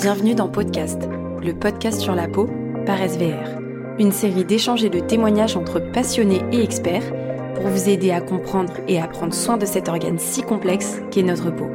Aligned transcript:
Bienvenue 0.00 0.34
dans 0.34 0.48
Podcast, 0.48 1.10
le 1.42 1.52
podcast 1.52 2.00
sur 2.00 2.14
la 2.14 2.26
peau 2.26 2.48
par 2.86 2.96
SVR. 3.06 3.60
Une 3.98 4.12
série 4.12 4.46
d'échanges 4.46 4.82
et 4.82 4.88
de 4.88 4.98
témoignages 4.98 5.58
entre 5.58 5.78
passionnés 5.78 6.40
et 6.52 6.62
experts 6.62 7.12
pour 7.54 7.66
vous 7.66 7.90
aider 7.90 8.10
à 8.10 8.22
comprendre 8.22 8.72
et 8.88 8.98
à 8.98 9.06
prendre 9.06 9.34
soin 9.34 9.58
de 9.58 9.66
cet 9.66 9.90
organe 9.90 10.18
si 10.18 10.40
complexe 10.40 11.02
qu'est 11.10 11.22
notre 11.22 11.50
peau. 11.50 11.68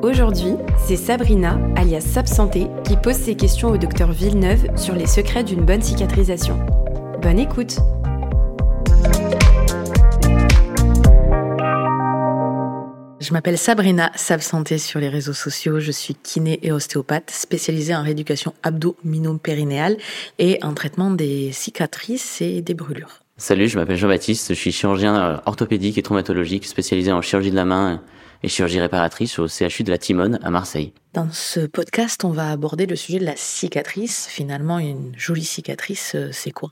Aujourd'hui, 0.00 0.54
c'est 0.86 0.96
Sabrina, 0.96 1.58
alias 1.76 2.00
Sabsanté, 2.00 2.68
qui 2.82 2.96
pose 2.96 3.16
ses 3.16 3.34
questions 3.34 3.68
au 3.68 3.76
docteur 3.76 4.10
Villeneuve 4.10 4.68
sur 4.74 4.94
les 4.94 5.06
secrets 5.06 5.44
d'une 5.44 5.66
bonne 5.66 5.82
cicatrisation. 5.82 6.58
Bonne 7.20 7.40
écoute 7.40 7.76
Je 13.20 13.32
m'appelle 13.32 13.58
Sabrina 13.58 14.12
Sabsanté 14.14 14.78
sur 14.78 15.00
les 15.00 15.08
réseaux 15.08 15.32
sociaux. 15.32 15.80
Je 15.80 15.90
suis 15.90 16.14
kiné 16.14 16.60
et 16.62 16.70
ostéopathe 16.70 17.32
spécialisée 17.32 17.94
en 17.94 18.04
rééducation 18.04 18.54
abdominopérinéale 18.62 19.96
et 20.38 20.60
en 20.62 20.72
traitement 20.72 21.10
des 21.10 21.50
cicatrices 21.50 22.40
et 22.40 22.62
des 22.62 22.74
brûlures. 22.74 23.20
Salut, 23.36 23.68
je 23.68 23.76
m'appelle 23.76 23.96
Jean-Baptiste, 23.96 24.48
je 24.50 24.58
suis 24.58 24.70
chirurgien 24.70 25.16
euh, 25.16 25.36
orthopédique 25.46 25.98
et 25.98 26.02
traumatologique 26.02 26.64
spécialisé 26.64 27.10
en 27.10 27.20
chirurgie 27.20 27.50
de 27.50 27.56
la 27.56 27.64
main 27.64 28.02
et 28.44 28.48
chirurgie 28.48 28.80
réparatrice 28.80 29.38
au 29.40 29.48
CHU 29.48 29.82
de 29.82 29.90
la 29.90 29.98
Timone 29.98 30.38
à 30.44 30.50
Marseille. 30.50 30.92
Dans 31.12 31.28
ce 31.32 31.60
podcast, 31.60 32.24
on 32.24 32.30
va 32.30 32.50
aborder 32.50 32.86
le 32.86 32.94
sujet 32.94 33.18
de 33.18 33.24
la 33.24 33.36
cicatrice. 33.36 34.28
Finalement, 34.28 34.78
une 34.78 35.12
jolie 35.16 35.44
cicatrice, 35.44 36.12
euh, 36.14 36.28
c'est 36.32 36.52
quoi? 36.52 36.70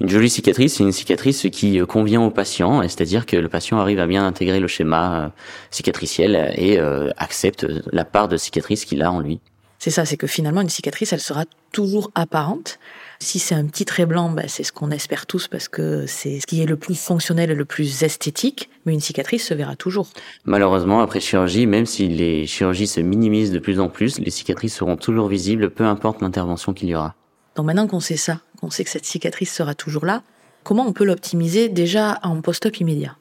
Une 0.00 0.08
jolie 0.08 0.30
cicatrice, 0.30 0.74
c'est 0.74 0.84
une 0.84 0.92
cicatrice 0.92 1.46
qui 1.50 1.80
euh, 1.80 1.86
convient 1.86 2.20
au 2.20 2.30
patient, 2.30 2.82
c'est-à-dire 2.82 3.26
que 3.26 3.36
le 3.36 3.48
patient 3.48 3.78
arrive 3.78 3.98
à 3.98 4.06
bien 4.06 4.26
intégrer 4.26 4.60
le 4.60 4.68
schéma 4.68 5.24
euh, 5.24 5.28
cicatriciel 5.70 6.52
et 6.56 6.78
euh, 6.78 7.10
accepte 7.16 7.66
la 7.92 8.04
part 8.04 8.28
de 8.28 8.36
cicatrice 8.36 8.84
qu'il 8.84 9.02
a 9.02 9.10
en 9.10 9.20
lui. 9.20 9.40
C'est 9.78 9.90
ça, 9.90 10.04
c'est 10.04 10.16
que 10.16 10.26
finalement 10.26 10.62
une 10.62 10.70
cicatrice, 10.70 11.12
elle 11.12 11.20
sera 11.20 11.44
toujours 11.72 12.10
apparente. 12.14 12.78
Si 13.18 13.38
c'est 13.38 13.54
un 13.54 13.66
petit 13.66 13.84
trait 13.84 14.06
blanc, 14.06 14.30
bah, 14.30 14.42
c'est 14.48 14.62
ce 14.62 14.72
qu'on 14.72 14.90
espère 14.90 15.26
tous 15.26 15.48
parce 15.48 15.68
que 15.68 16.06
c'est 16.06 16.40
ce 16.40 16.46
qui 16.46 16.62
est 16.62 16.66
le 16.66 16.76
plus 16.76 16.98
fonctionnel 16.98 17.50
et 17.50 17.54
le 17.54 17.64
plus 17.64 18.02
esthétique, 18.02 18.68
mais 18.84 18.94
une 18.94 19.00
cicatrice 19.00 19.46
se 19.46 19.54
verra 19.54 19.76
toujours. 19.76 20.08
Malheureusement, 20.44 21.00
après 21.00 21.20
chirurgie, 21.20 21.66
même 21.66 21.86
si 21.86 22.08
les 22.08 22.46
chirurgies 22.46 22.86
se 22.86 23.00
minimisent 23.00 23.52
de 23.52 23.58
plus 23.58 23.80
en 23.80 23.88
plus, 23.88 24.18
les 24.18 24.30
cicatrices 24.30 24.74
seront 24.74 24.96
toujours 24.96 25.28
visibles, 25.28 25.70
peu 25.70 25.84
importe 25.84 26.20
l'intervention 26.20 26.72
qu'il 26.72 26.88
y 26.88 26.94
aura. 26.94 27.14
Donc 27.56 27.66
maintenant 27.66 27.86
qu'on 27.86 28.00
sait 28.00 28.18
ça, 28.18 28.40
qu'on 28.56 28.70
sait 28.70 28.84
que 28.84 28.90
cette 28.90 29.04
cicatrice 29.04 29.52
sera 29.52 29.74
toujours 29.74 30.04
là, 30.04 30.22
comment 30.64 30.86
on 30.86 30.92
peut 30.92 31.04
l'optimiser 31.04 31.68
déjà 31.68 32.18
en 32.22 32.40
post-op 32.40 32.76
immédiat? 32.78 33.16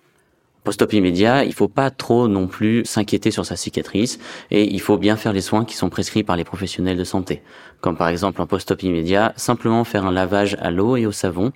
Post-op 0.64 0.94
immédiat, 0.94 1.45
il 1.45 1.53
faut 1.53 1.67
pas 1.67 1.91
trop 1.91 2.28
non 2.28 2.47
plus 2.47 2.83
s'inquiéter 2.86 3.30
sur 3.30 3.45
sa 3.45 3.56
cicatrice 3.56 4.17
et 4.50 4.63
il 4.63 4.81
faut 4.81 4.97
bien 4.97 5.16
faire 5.16 5.31
les 5.31 5.41
soins 5.41 5.63
qui 5.63 5.75
sont 5.75 5.89
prescrits 5.89 6.23
par 6.23 6.38
les 6.38 6.44
professionnels 6.44 6.97
de 6.97 7.03
santé. 7.03 7.44
Comme 7.81 7.95
par 7.95 8.09
exemple 8.09 8.41
en 8.41 8.47
post-op 8.47 8.81
immédiat, 8.81 9.33
simplement 9.36 9.83
faire 9.83 10.06
un 10.06 10.11
lavage 10.11 10.58
à 10.59 10.72
l'eau 10.72 10.97
et 10.97 11.06
au 11.06 11.11
savon 11.11 11.52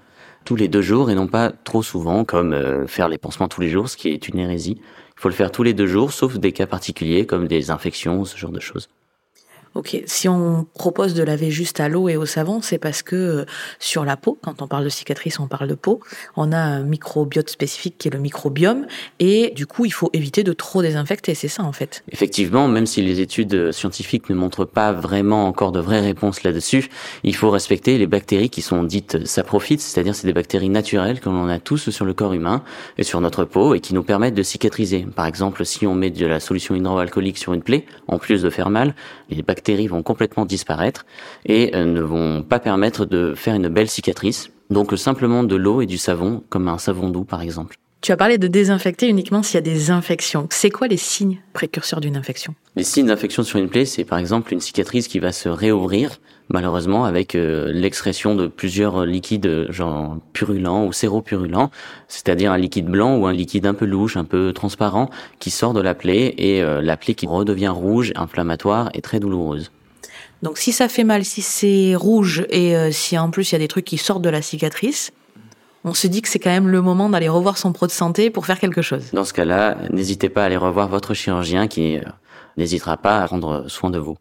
tous 0.45 0.55
les 0.55 0.67
deux 0.67 0.83
jours 0.83 1.09
et 1.09 1.15
non 1.15 1.25
pas 1.25 1.51
trop 1.63 1.81
souvent 1.81 2.23
comme 2.23 2.53
euh, 2.53 2.85
faire 2.85 3.09
les 3.09 3.17
pansements 3.17 3.47
tous 3.47 3.61
les 3.61 3.69
jours, 3.69 3.89
ce 3.89 3.97
qui 3.97 4.09
est 4.09 4.27
une 4.27 4.37
hérésie. 4.37 4.77
Il 4.79 5.21
faut 5.21 5.29
le 5.29 5.35
faire 5.35 5.51
tous 5.51 5.63
les 5.63 5.73
deux 5.73 5.87
jours, 5.87 6.13
sauf 6.13 6.37
des 6.37 6.51
cas 6.51 6.67
particuliers 6.67 7.25
comme 7.25 7.47
des 7.47 7.71
infections, 7.71 8.25
ce 8.25 8.37
genre 8.37 8.51
de 8.51 8.59
choses. 8.59 8.89
Ok, 9.79 9.97
si 10.07 10.27
on 10.27 10.67
propose 10.73 11.13
de 11.13 11.23
laver 11.23 11.51
juste 11.51 11.79
à 11.79 11.87
l'eau 11.87 12.09
et 12.09 12.17
au 12.17 12.25
savon, 12.25 12.59
c'est 12.61 12.77
parce 12.77 13.01
que 13.01 13.15
euh, 13.15 13.45
sur 13.79 14.03
la 14.03 14.17
peau, 14.17 14.37
quand 14.41 14.61
on 14.61 14.67
parle 14.67 14.83
de 14.83 14.89
cicatrice, 14.89 15.39
on 15.39 15.47
parle 15.47 15.69
de 15.69 15.73
peau, 15.73 16.01
on 16.35 16.51
a 16.51 16.57
un 16.57 16.83
microbiote 16.83 17.49
spécifique 17.49 17.95
qui 17.97 18.09
est 18.09 18.11
le 18.11 18.19
microbiome, 18.19 18.87
et 19.19 19.53
du 19.55 19.67
coup, 19.67 19.85
il 19.85 19.93
faut 19.93 20.09
éviter 20.11 20.43
de 20.43 20.51
trop 20.51 20.81
désinfecter, 20.81 21.33
c'est 21.33 21.47
ça 21.47 21.63
en 21.63 21.71
fait. 21.71 22.03
Effectivement, 22.11 22.67
même 22.67 22.85
si 22.85 23.01
les 23.01 23.21
études 23.21 23.71
scientifiques 23.71 24.29
ne 24.29 24.35
montrent 24.35 24.65
pas 24.65 24.91
vraiment 24.91 25.47
encore 25.47 25.71
de 25.71 25.79
vraies 25.79 26.01
réponses 26.01 26.43
là-dessus, 26.43 26.89
il 27.23 27.33
faut 27.33 27.49
respecter 27.49 27.97
les 27.97 28.05
bactéries 28.05 28.49
qui 28.49 28.61
sont 28.61 28.83
dites 28.83 29.25
saprophytes, 29.25 29.79
c'est-à-dire 29.79 30.13
c'est 30.13 30.27
des 30.27 30.33
bactéries 30.33 30.67
naturelles 30.67 31.21
que 31.21 31.29
l'on 31.29 31.47
a 31.47 31.59
tous 31.59 31.89
sur 31.89 32.03
le 32.03 32.13
corps 32.13 32.33
humain 32.33 32.63
et 32.97 33.03
sur 33.03 33.21
notre 33.21 33.45
peau 33.45 33.75
et 33.75 33.79
qui 33.79 33.93
nous 33.93 34.03
permettent 34.03 34.35
de 34.35 34.43
cicatriser. 34.43 35.07
Par 35.15 35.25
exemple, 35.25 35.65
si 35.65 35.87
on 35.87 35.95
met 35.95 36.09
de 36.09 36.25
la 36.25 36.41
solution 36.41 36.75
hydroalcoolique 36.75 37.37
sur 37.37 37.53
une 37.53 37.61
plaie, 37.61 37.85
en 38.09 38.19
plus 38.19 38.41
de 38.41 38.49
faire 38.49 38.69
mal, 38.69 38.93
les 39.29 39.41
bactéries 39.41 39.68
bactéries 39.69 39.87
vont 39.87 40.01
complètement 40.01 40.45
disparaître 40.45 41.05
et 41.45 41.75
euh, 41.75 41.85
ne 41.85 42.01
vont 42.01 42.41
pas 42.41 42.59
permettre 42.59 43.05
de 43.05 43.35
faire 43.35 43.53
une 43.53 43.67
belle 43.67 43.89
cicatrice. 43.89 44.49
Donc 44.71 44.93
simplement 44.97 45.43
de 45.43 45.55
l'eau 45.55 45.81
et 45.81 45.85
du 45.85 45.97
savon, 45.97 46.43
comme 46.49 46.67
un 46.67 46.79
savon 46.79 47.09
doux 47.09 47.23
par 47.23 47.41
exemple. 47.41 47.77
Tu 48.01 48.13
as 48.13 48.17
parlé 48.17 48.37
de 48.37 48.47
désinfecter 48.47 49.09
uniquement 49.09 49.43
s'il 49.43 49.55
y 49.55 49.57
a 49.57 49.61
des 49.61 49.91
infections. 49.91 50.47
C'est 50.51 50.69
quoi 50.69 50.87
les 50.87 50.95
signes 50.95 51.41
précurseurs 51.51 51.99
d'une 51.99 52.15
infection? 52.15 52.55
Les 52.77 52.85
signes 52.85 53.07
d'infection 53.07 53.43
sur 53.43 53.59
une 53.59 53.67
plaie, 53.67 53.83
c'est 53.83 54.05
par 54.05 54.19
exemple 54.19 54.53
une 54.53 54.61
cicatrice 54.61 55.09
qui 55.09 55.19
va 55.19 55.33
se 55.33 55.49
réouvrir, 55.49 56.21
malheureusement, 56.47 57.03
avec 57.03 57.35
euh, 57.35 57.69
l'excrétion 57.73 58.35
de 58.35 58.47
plusieurs 58.47 59.05
liquides, 59.05 59.67
genre 59.69 60.17
purulents 60.31 60.85
ou 60.85 60.93
séropurulents, 60.93 61.71
c'est-à-dire 62.07 62.53
un 62.53 62.57
liquide 62.57 62.87
blanc 62.87 63.17
ou 63.17 63.27
un 63.27 63.33
liquide 63.33 63.65
un 63.65 63.73
peu 63.73 63.85
louche, 63.85 64.15
un 64.15 64.23
peu 64.23 64.53
transparent, 64.53 65.09
qui 65.39 65.49
sort 65.49 65.73
de 65.73 65.81
la 65.81 65.93
plaie 65.93 66.33
et 66.37 66.61
euh, 66.61 66.81
la 66.81 66.95
plaie 66.95 67.15
qui 67.15 67.27
redevient 67.27 67.67
rouge, 67.67 68.13
inflammatoire 68.15 68.89
et 68.93 69.01
très 69.01 69.19
douloureuse. 69.19 69.71
Donc 70.41 70.57
si 70.57 70.71
ça 70.71 70.87
fait 70.87 71.03
mal, 71.03 71.25
si 71.25 71.41
c'est 71.41 71.95
rouge 71.95 72.45
et 72.49 72.77
euh, 72.77 72.91
si 72.91 73.17
en 73.17 73.29
plus 73.29 73.51
il 73.51 73.55
y 73.55 73.57
a 73.57 73.59
des 73.59 73.67
trucs 73.67 73.83
qui 73.83 73.97
sortent 73.97 74.21
de 74.21 74.29
la 74.29 74.41
cicatrice, 74.41 75.11
on 75.83 75.93
se 75.93 76.07
dit 76.07 76.21
que 76.21 76.29
c'est 76.29 76.39
quand 76.39 76.49
même 76.49 76.67
le 76.67 76.81
moment 76.81 77.09
d'aller 77.09 77.29
revoir 77.29 77.57
son 77.57 77.71
pro 77.71 77.87
de 77.87 77.91
santé 77.91 78.29
pour 78.29 78.45
faire 78.45 78.59
quelque 78.59 78.81
chose. 78.81 79.11
Dans 79.13 79.23
ce 79.23 79.33
cas-là, 79.33 79.77
n'hésitez 79.91 80.29
pas 80.29 80.43
à 80.43 80.45
aller 80.45 80.57
revoir 80.57 80.87
votre 80.87 81.13
chirurgien 81.13 81.67
qui 81.67 81.97
euh, 81.97 82.01
n'hésitera 82.57 82.97
pas 82.97 83.19
à 83.21 83.25
prendre 83.27 83.67
soin 83.67 83.89
de 83.89 83.99
vous. 83.99 84.17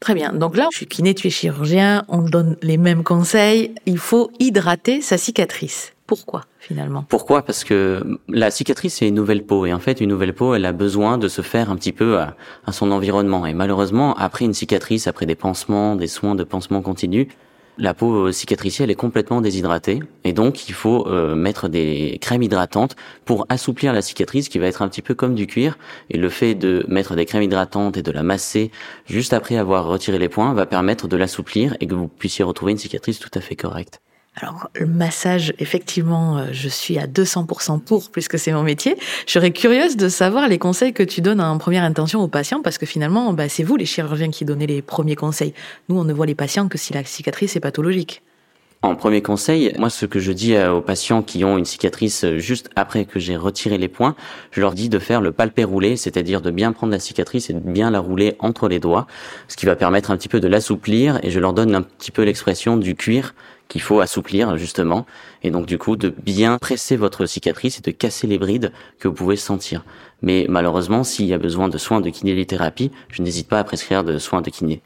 Très 0.00 0.14
bien. 0.14 0.32
Donc 0.32 0.56
là, 0.56 0.68
je 0.70 0.76
suis 0.76 0.86
kiné, 0.86 1.14
tu 1.14 1.26
es 1.26 1.30
chirurgien, 1.30 2.04
on 2.08 2.18
donne 2.18 2.56
les 2.62 2.76
mêmes 2.76 3.02
conseils. 3.02 3.74
Il 3.86 3.98
faut 3.98 4.30
hydrater 4.38 5.00
sa 5.00 5.18
cicatrice. 5.18 5.92
Pourquoi 6.06 6.44
finalement? 6.58 7.04
Pourquoi? 7.06 7.42
Parce 7.42 7.64
que 7.64 8.18
la 8.28 8.50
cicatrice 8.50 8.94
c'est 8.94 9.08
une 9.08 9.14
nouvelle 9.14 9.44
peau 9.44 9.66
et 9.66 9.74
en 9.74 9.78
fait 9.78 10.00
une 10.00 10.08
nouvelle 10.08 10.32
peau 10.32 10.54
elle 10.54 10.64
a 10.64 10.72
besoin 10.72 11.18
de 11.18 11.28
se 11.28 11.42
faire 11.42 11.70
un 11.70 11.76
petit 11.76 11.92
peu 11.92 12.18
à, 12.18 12.34
à 12.66 12.72
son 12.72 12.90
environnement 12.92 13.44
et 13.44 13.52
malheureusement 13.52 14.14
après 14.14 14.46
une 14.46 14.54
cicatrice, 14.54 15.06
après 15.06 15.26
des 15.26 15.34
pansements, 15.34 15.96
des 15.96 16.06
soins 16.06 16.34
de 16.34 16.44
pansement 16.44 16.80
continu, 16.80 17.28
la 17.78 17.94
peau 17.94 18.32
cicatricielle 18.32 18.90
est 18.90 18.96
complètement 18.96 19.40
déshydratée 19.40 20.00
et 20.24 20.32
donc 20.32 20.68
il 20.68 20.74
faut 20.74 21.06
euh, 21.06 21.34
mettre 21.34 21.68
des 21.68 22.18
crèmes 22.20 22.42
hydratantes 22.42 22.96
pour 23.24 23.46
assouplir 23.48 23.92
la 23.92 24.02
cicatrice 24.02 24.48
qui 24.48 24.58
va 24.58 24.66
être 24.66 24.82
un 24.82 24.88
petit 24.88 25.02
peu 25.02 25.14
comme 25.14 25.34
du 25.34 25.46
cuir 25.46 25.78
et 26.10 26.18
le 26.18 26.28
fait 26.28 26.54
de 26.54 26.84
mettre 26.88 27.14
des 27.14 27.24
crèmes 27.24 27.42
hydratantes 27.42 27.96
et 27.96 28.02
de 28.02 28.12
la 28.12 28.22
masser 28.22 28.70
juste 29.06 29.32
après 29.32 29.56
avoir 29.56 29.86
retiré 29.86 30.18
les 30.18 30.28
points 30.28 30.52
va 30.54 30.66
permettre 30.66 31.08
de 31.08 31.16
l'assouplir 31.16 31.76
et 31.80 31.86
que 31.86 31.94
vous 31.94 32.08
puissiez 32.08 32.44
retrouver 32.44 32.72
une 32.72 32.78
cicatrice 32.78 33.18
tout 33.18 33.30
à 33.34 33.40
fait 33.40 33.56
correcte. 33.56 34.00
Alors, 34.40 34.70
le 34.74 34.86
massage, 34.86 35.52
effectivement, 35.58 36.38
euh, 36.38 36.46
je 36.52 36.68
suis 36.68 36.96
à 36.96 37.06
200% 37.06 37.80
pour, 37.80 38.10
puisque 38.10 38.38
c'est 38.38 38.52
mon 38.52 38.62
métier. 38.62 38.96
Je 39.26 39.32
serais 39.32 39.50
curieuse 39.50 39.96
de 39.96 40.08
savoir 40.08 40.48
les 40.48 40.58
conseils 40.58 40.92
que 40.92 41.02
tu 41.02 41.20
donnes 41.20 41.40
en 41.40 41.58
première 41.58 41.82
intention 41.82 42.20
aux 42.20 42.28
patients, 42.28 42.62
parce 42.62 42.78
que 42.78 42.86
finalement, 42.86 43.32
bah, 43.32 43.48
c'est 43.48 43.64
vous, 43.64 43.76
les 43.76 43.86
chirurgiens, 43.86 44.30
qui 44.30 44.44
donnez 44.44 44.68
les 44.68 44.80
premiers 44.80 45.16
conseils. 45.16 45.54
Nous, 45.88 45.98
on 45.98 46.04
ne 46.04 46.12
voit 46.12 46.26
les 46.26 46.36
patients 46.36 46.68
que 46.68 46.78
si 46.78 46.92
la 46.92 47.04
cicatrice 47.04 47.56
est 47.56 47.60
pathologique. 47.60 48.22
En 48.80 48.94
premier 48.94 49.22
conseil, 49.22 49.74
moi 49.76 49.90
ce 49.90 50.06
que 50.06 50.20
je 50.20 50.30
dis 50.30 50.54
euh, 50.54 50.72
aux 50.74 50.80
patients 50.80 51.20
qui 51.20 51.42
ont 51.44 51.58
une 51.58 51.64
cicatrice 51.64 52.22
euh, 52.22 52.38
juste 52.38 52.70
après 52.76 53.06
que 53.06 53.18
j'ai 53.18 53.36
retiré 53.36 53.76
les 53.76 53.88
points, 53.88 54.14
je 54.52 54.60
leur 54.60 54.72
dis 54.72 54.88
de 54.88 55.00
faire 55.00 55.20
le 55.20 55.32
palpé 55.32 55.64
roulé, 55.64 55.96
c'est-à-dire 55.96 56.40
de 56.40 56.52
bien 56.52 56.70
prendre 56.70 56.92
la 56.92 57.00
cicatrice 57.00 57.50
et 57.50 57.54
de 57.54 57.58
bien 57.58 57.90
la 57.90 57.98
rouler 57.98 58.36
entre 58.38 58.68
les 58.68 58.78
doigts, 58.78 59.08
ce 59.48 59.56
qui 59.56 59.66
va 59.66 59.74
permettre 59.74 60.12
un 60.12 60.16
petit 60.16 60.28
peu 60.28 60.38
de 60.38 60.46
l'assouplir 60.46 61.18
et 61.24 61.32
je 61.32 61.40
leur 61.40 61.54
donne 61.54 61.74
un 61.74 61.82
petit 61.82 62.12
peu 62.12 62.22
l'expression 62.22 62.76
du 62.76 62.94
cuir 62.94 63.34
qu'il 63.66 63.82
faut 63.82 63.98
assouplir 63.98 64.56
justement 64.56 65.06
et 65.42 65.50
donc 65.50 65.66
du 65.66 65.76
coup 65.76 65.96
de 65.96 66.10
bien 66.10 66.56
presser 66.58 66.94
votre 66.94 67.26
cicatrice 67.26 67.78
et 67.78 67.82
de 67.82 67.90
casser 67.90 68.28
les 68.28 68.38
brides 68.38 68.70
que 69.00 69.08
vous 69.08 69.14
pouvez 69.14 69.36
sentir. 69.36 69.84
Mais 70.22 70.46
malheureusement, 70.48 71.02
s'il 71.02 71.26
y 71.26 71.34
a 71.34 71.38
besoin 71.38 71.68
de 71.68 71.78
soins 71.78 72.00
de 72.00 72.10
kinélithérapie, 72.10 72.92
je 73.10 73.22
n'hésite 73.22 73.48
pas 73.48 73.58
à 73.58 73.64
prescrire 73.64 74.04
de 74.04 74.18
soins 74.18 74.40
de 74.40 74.50
kiné. 74.50 74.82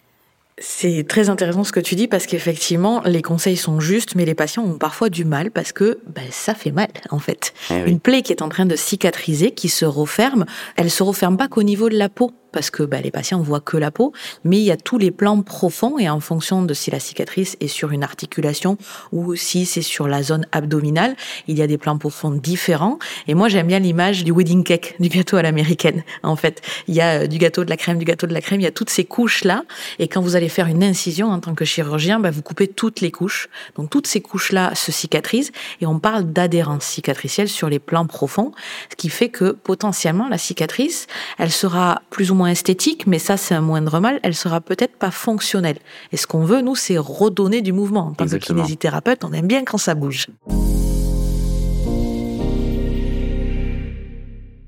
C'est 0.65 1.05
très 1.09 1.29
intéressant 1.29 1.65
ce 1.65 1.73
que 1.73 1.81
tu 1.81 1.97
dis 1.97 2.07
parce 2.07 2.27
qu'effectivement, 2.27 3.03
les 3.05 3.21
conseils 3.21 3.57
sont 3.57 3.81
justes, 3.81 4.15
mais 4.15 4.25
les 4.25 4.37
patients 4.37 4.63
ont 4.63 4.79
parfois 4.79 5.11
du 5.11 5.25
mal 5.25 5.51
parce 5.51 5.73
que 5.73 5.99
ben, 6.07 6.23
ça 6.31 6.55
fait 6.55 6.71
mal 6.71 6.87
en 7.11 7.19
fait. 7.19 7.53
Eh 7.71 7.91
Une 7.91 7.99
plaie 7.99 8.23
qui 8.23 8.33
est 8.33 8.43
en 8.43 8.49
train 8.49 8.65
de 8.65 8.77
cicatriser, 8.77 9.51
qui 9.51 9.69
se 9.69 9.85
referme, 9.85 10.45
elle 10.77 10.89
se 10.89 11.03
referme 11.03 11.37
pas 11.37 11.49
qu'au 11.49 11.65
niveau 11.65 11.89
de 11.89 11.99
la 11.99 12.09
peau 12.09 12.31
parce 12.53 12.71
que 12.71 12.83
bah, 12.83 13.01
les 13.01 13.11
patients 13.11 13.41
voient 13.41 13.61
que 13.61 13.77
la 13.77 13.91
peau, 13.91 14.13
mais 14.45 14.59
il 14.59 14.65
y 14.65 14.71
a 14.71 14.77
tous 14.77 14.99
les 14.99 15.11
plans 15.11 15.41
profonds 15.43 15.99
et 15.99 16.09
en 16.09 16.21
fonction 16.21 16.63
de 16.63 16.75
si 16.75 16.91
la 16.91 17.01
cicatrice 17.01 17.57
est 17.61 17.69
sur 17.69 17.93
une 17.93 18.03
articulation 18.03 18.77
ou 19.11 19.35
si 19.35 19.67
c'est 19.67 19.83
sur 19.83 20.09
la 20.09 20.23
zone 20.23 20.47
abdominale, 20.53 21.17
il 21.49 21.59
y 21.59 21.63
a 21.63 21.67
des 21.67 21.79
plans 21.79 21.99
profonds 21.99 22.31
différents. 22.31 22.99
Et 23.27 23.35
moi, 23.35 23.49
j'aime 23.49 23.67
bien 23.67 23.79
l'image 23.79 24.25
du 24.25 24.33
wedding 24.33 24.65
cake, 24.65 24.97
du 25.01 25.09
gâteau 25.09 25.37
à 25.37 25.43
l'américaine. 25.43 26.03
En 26.23 26.37
fait, 26.37 26.63
il 26.89 26.95
y 26.95 27.01
a 27.01 27.23
euh, 27.23 27.27
du 27.27 27.39
gâteau, 27.39 27.65
de 27.65 27.71
la 27.71 27.77
crème, 27.77 27.99
du 27.99 28.05
gâteau, 28.05 28.27
de 28.27 28.35
la 28.35 28.41
crème. 28.41 28.61
Il 28.61 28.65
y 28.65 28.67
a 28.67 28.73
toutes 28.73 28.91
ces 28.91 29.05
couches 29.05 29.45
là. 29.45 29.65
Et 29.99 30.09
quand 30.09 30.21
vous 30.21 30.37
allez 30.37 30.49
faire 30.49 30.67
une 30.67 30.85
incision 30.85 31.29
en 31.29 31.41
tant 31.41 31.55
que 31.55 31.65
chirurgien, 31.65 32.21
bah, 32.21 32.31
vous 32.31 32.43
coupez 32.43 32.69
toutes 32.69 33.01
les 33.01 33.11
couches. 33.11 33.49
Donc 33.77 33.91
toutes 33.91 34.07
ces 34.07 34.21
couches 34.21 34.53
là 34.53 34.75
se 34.75 34.93
cicatrisent 34.93 35.53
et 35.81 35.87
on 35.87 35.99
parle 35.99 36.33
d'adhérence 36.33 36.85
cicatricielle 36.85 37.49
sur 37.49 37.69
les 37.69 37.79
plans 37.79 38.07
profonds, 38.07 38.53
ce 38.91 38.97
qui 38.97 39.09
fait 39.09 39.29
que 39.29 39.53
potentiellement 39.53 40.29
la 40.29 40.39
cicatrice, 40.39 41.07
elle 41.39 41.51
sera 41.51 42.03
plus 42.11 42.31
ou 42.31 42.35
moins 42.35 42.42
moins 42.43 42.51
esthétique, 42.51 43.07
mais 43.07 43.21
ça 43.21 43.37
c'est 43.37 43.55
un 43.55 43.61
moindre 43.61 44.01
mal, 44.01 44.19
elle 44.25 44.35
sera 44.35 44.61
peut-être 44.61 44.97
pas 44.97 45.13
fonctionnelle. 45.13 45.79
Et 46.11 46.17
ce 46.17 46.27
qu'on 46.27 46.45
veut, 46.45 46.61
nous, 46.61 46.75
c'est 46.75 46.99
redonner 46.99 47.63
du 47.63 47.73
mouvement. 47.73 48.09
En 48.09 48.15
tant 48.15 48.27
que 48.27 48.35
kinésithérapeute, 48.35 49.23
on 49.23 49.33
aime 49.33 49.47
bien 49.47 49.63
quand 49.63 49.79
ça 49.79 49.95
bouge. 49.95 50.27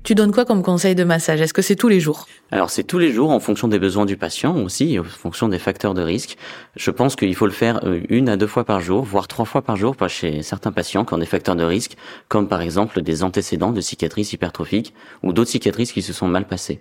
Tu 0.03 0.15
donnes 0.15 0.31
quoi 0.31 0.45
comme 0.45 0.63
conseil 0.63 0.95
de 0.95 1.03
massage? 1.03 1.41
Est-ce 1.41 1.53
que 1.53 1.61
c'est 1.61 1.75
tous 1.75 1.89
les 1.89 1.99
jours? 1.99 2.27
Alors 2.51 2.69
c'est 2.69 2.83
tous 2.83 2.99
les 2.99 3.11
jours 3.11 3.31
en 3.31 3.41
fonction 3.41 3.67
des 3.67 3.79
besoins 3.79 4.05
du 4.05 4.15
patient 4.15 4.55
aussi, 4.55 4.97
en 4.97 5.03
fonction 5.03 5.49
des 5.49 5.59
facteurs 5.59 5.93
de 5.95 6.01
risque. 6.01 6.37
Je 6.77 6.91
pense 6.91 7.17
qu'il 7.17 7.35
faut 7.35 7.47
le 7.47 7.51
faire 7.51 7.83
euh, 7.83 7.99
une 8.07 8.29
à 8.29 8.37
deux 8.37 8.47
fois 8.47 8.63
par 8.63 8.79
jour, 8.79 9.03
voire 9.03 9.27
trois 9.27 9.45
fois 9.45 9.63
par 9.63 9.75
jour, 9.75 9.97
chez 10.07 10.43
certains 10.43 10.71
patients 10.71 11.03
qui 11.03 11.13
ont 11.13 11.17
des 11.17 11.25
facteurs 11.25 11.57
de 11.57 11.65
risque, 11.65 11.97
comme 12.29 12.47
par 12.47 12.61
exemple 12.61 13.01
des 13.01 13.21
antécédents 13.21 13.73
de 13.73 13.81
cicatrices 13.81 14.31
hypertrophiques 14.31 14.93
ou 15.23 15.33
d'autres 15.33 15.51
cicatrices 15.51 15.91
qui 15.91 16.03
se 16.03 16.13
sont 16.13 16.27
mal 16.27 16.47
passées. 16.47 16.79